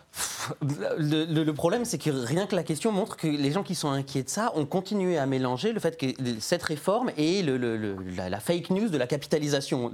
Le, 0.99 1.51
problème, 1.53 1.85
c'est 1.85 1.97
que 1.97 2.11
rien 2.11 2.47
que 2.47 2.55
la 2.55 2.65
question 2.65 2.93
montre 2.93 3.17
que 3.17 3.27
les 3.27 3.51
gens 3.51 3.63
qui 3.63 3.75
sont 3.75 3.89
inquiets 3.89 4.25
de 4.25 4.29
ça 4.29 4.53
ont 4.57 4.67
continué 4.67 5.17
à 5.17 5.25
mélanger 5.25 5.73
le 5.73 5.81
fait 5.81 5.97
que 5.97 6.07
cette 6.41 6.63
réforme 6.65 7.13
et 7.17 7.43
la, 7.43 8.41
fake 8.41 8.71
news 8.71 8.89
de 8.89 8.99
la 8.99 9.07
capitalisation. 9.07 9.91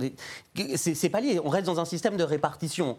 C'est 0.75 1.09
pas 1.11 1.21
lié. 1.21 1.39
On 1.45 1.51
reste 1.51 1.67
dans 1.67 1.79
un 1.79 1.85
système 1.85 2.17
de 2.17 2.25
répartition. 2.25 2.97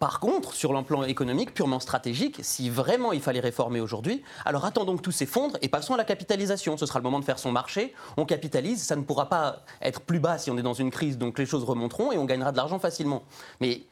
Par 0.00 0.20
contre, 0.20 0.52
sur 0.52 0.74
le 0.74 0.82
plan 0.82 1.04
économique, 1.04 1.54
purement 1.54 1.80
stratégique, 1.80 2.40
si 2.42 2.68
vraiment 2.68 3.12
il 3.12 3.22
fallait 3.22 3.40
réformer 3.40 3.80
aujourd'hui, 3.80 4.22
alors 4.44 4.66
attendons 4.66 4.96
que 4.96 5.02
tout 5.02 5.12
s'effondre 5.12 5.56
et 5.62 5.68
passons 5.68 5.94
à 5.94 5.96
la 5.96 6.04
capitalisation. 6.04 6.76
Ce 6.76 6.84
sera 6.84 6.98
le 6.98 7.04
moment 7.04 7.20
de 7.20 7.24
faire 7.24 7.38
son 7.38 7.52
marché. 7.52 7.94
On 8.18 8.26
capitalise. 8.26 8.82
Ça 8.82 8.96
ne 8.96 9.02
pourra 9.02 9.30
pas 9.30 9.60
être 9.80 10.00
plus 10.00 10.20
bas 10.20 10.36
si 10.36 10.50
on 10.50 10.58
est 10.58 10.62
dans 10.62 10.74
une 10.74 10.90
crise, 10.90 11.16
donc 11.16 11.38
les 11.38 11.46
choses 11.46 11.64
remonteront 11.64 12.12
et 12.12 12.18
on 12.18 12.26
gagnera 12.26 12.52
de 12.52 12.58
l'argent 12.58 12.78
facilement. 12.78 13.22
Mais, 13.60 13.82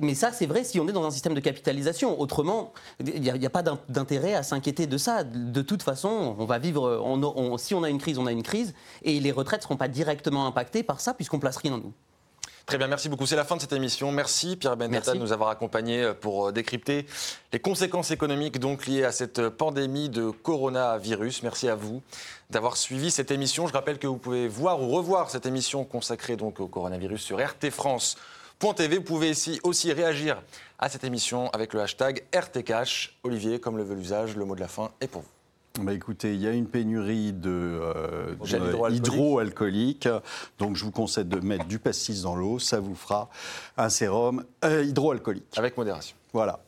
mais 0.00 0.14
ça, 0.14 0.32
c'est 0.32 0.46
vrai 0.46 0.64
si 0.64 0.80
on 0.80 0.88
est 0.88 0.92
dans 0.92 1.04
un 1.04 1.10
système 1.10 1.34
de 1.34 1.40
capitalisation. 1.40 2.20
Autrement, 2.20 2.72
il 3.00 3.20
n'y 3.20 3.46
a, 3.46 3.50
pas 3.50 3.62
d'intérêt 3.62 4.34
à 4.34 4.42
s'inquiéter 4.42 4.86
de 4.86 4.98
ça. 4.98 5.24
De 5.24 5.62
toute 5.62 5.82
façon, 5.82 6.36
on 6.38 6.44
va 6.44 6.58
vivre. 6.58 7.04
si 7.58 7.74
on 7.74 7.82
a 7.82 7.90
une 7.90 7.98
crise, 7.98 8.18
on 8.18 8.26
a 8.26 8.32
une 8.32 8.42
crise, 8.42 8.74
et 9.02 9.20
les 9.20 9.32
retraites 9.32 9.60
ne 9.60 9.64
seront 9.64 9.76
pas 9.76 9.88
directement 9.88 10.46
impactées 10.46 10.82
par 10.82 11.00
ça, 11.00 11.14
puisqu'on 11.14 11.38
place 11.38 11.56
rien 11.56 11.74
en 11.74 11.78
nous. 11.78 11.92
Très 12.66 12.78
bien, 12.78 12.86
merci 12.86 13.08
beaucoup. 13.08 13.26
C'est 13.26 13.36
la 13.36 13.44
fin 13.44 13.56
de 13.56 13.60
cette 13.60 13.72
émission. 13.72 14.12
Merci 14.12 14.56
Pierre 14.56 14.76
Benetta 14.76 15.14
de 15.14 15.18
nous 15.18 15.32
avoir 15.32 15.48
accompagnés 15.48 16.02
euh, 16.02 16.14
pour 16.14 16.48
euh, 16.48 16.52
décrypter 16.52 17.06
les 17.52 17.58
conséquences 17.58 18.12
économiques 18.12 18.60
donc 18.60 18.86
liées 18.86 19.04
à 19.04 19.12
cette 19.12 19.48
pandémie 19.48 20.08
de 20.08 20.30
coronavirus. 20.30 21.42
Merci 21.42 21.68
à 21.68 21.74
vous 21.74 22.02
d'avoir 22.50 22.76
suivi 22.76 23.10
cette 23.10 23.30
émission. 23.30 23.66
Je 23.66 23.72
rappelle 23.72 23.98
que 23.98 24.06
vous 24.06 24.16
pouvez 24.16 24.46
voir 24.46 24.80
ou 24.80 24.88
revoir 24.88 25.30
cette 25.30 25.46
émission 25.46 25.84
consacrée 25.84 26.36
donc 26.36 26.60
au 26.60 26.68
coronavirus 26.68 27.22
sur 27.22 27.44
RT 27.44 27.70
France 27.70 28.16
TV. 28.72 28.98
Vous 28.98 29.02
pouvez 29.02 29.30
ici 29.30 29.58
aussi 29.64 29.92
réagir 29.92 30.40
à 30.78 30.88
cette 30.88 31.02
émission 31.02 31.50
avec 31.50 31.74
le 31.74 31.80
hashtag 31.80 32.22
RTCash. 32.32 33.18
Olivier, 33.24 33.58
comme 33.58 33.76
le 33.76 33.82
veut 33.82 33.96
l'usage, 33.96 34.36
le 34.36 34.44
mot 34.44 34.54
de 34.54 34.60
la 34.60 34.68
fin 34.68 34.92
est 35.00 35.08
pour 35.08 35.22
vous. 35.22 35.84
Bah 35.84 35.92
écoutez, 35.92 36.34
il 36.34 36.40
y 36.40 36.46
a 36.46 36.52
une 36.52 36.66
pénurie 36.66 37.32
de, 37.32 37.50
euh, 37.50 38.34
hydroalcoolique. 38.90 40.06
donc 40.58 40.76
je 40.76 40.84
vous 40.84 40.90
conseille 40.90 41.24
de 41.24 41.40
mettre 41.40 41.64
du 41.64 41.78
pastis 41.78 42.22
dans 42.22 42.36
l'eau, 42.36 42.58
ça 42.58 42.78
vous 42.78 42.94
fera 42.94 43.30
un 43.78 43.88
sérum 43.88 44.44
euh, 44.64 44.84
hydroalcoolique. 44.84 45.56
Avec 45.56 45.76
modération. 45.76 46.14
Voilà. 46.32 46.60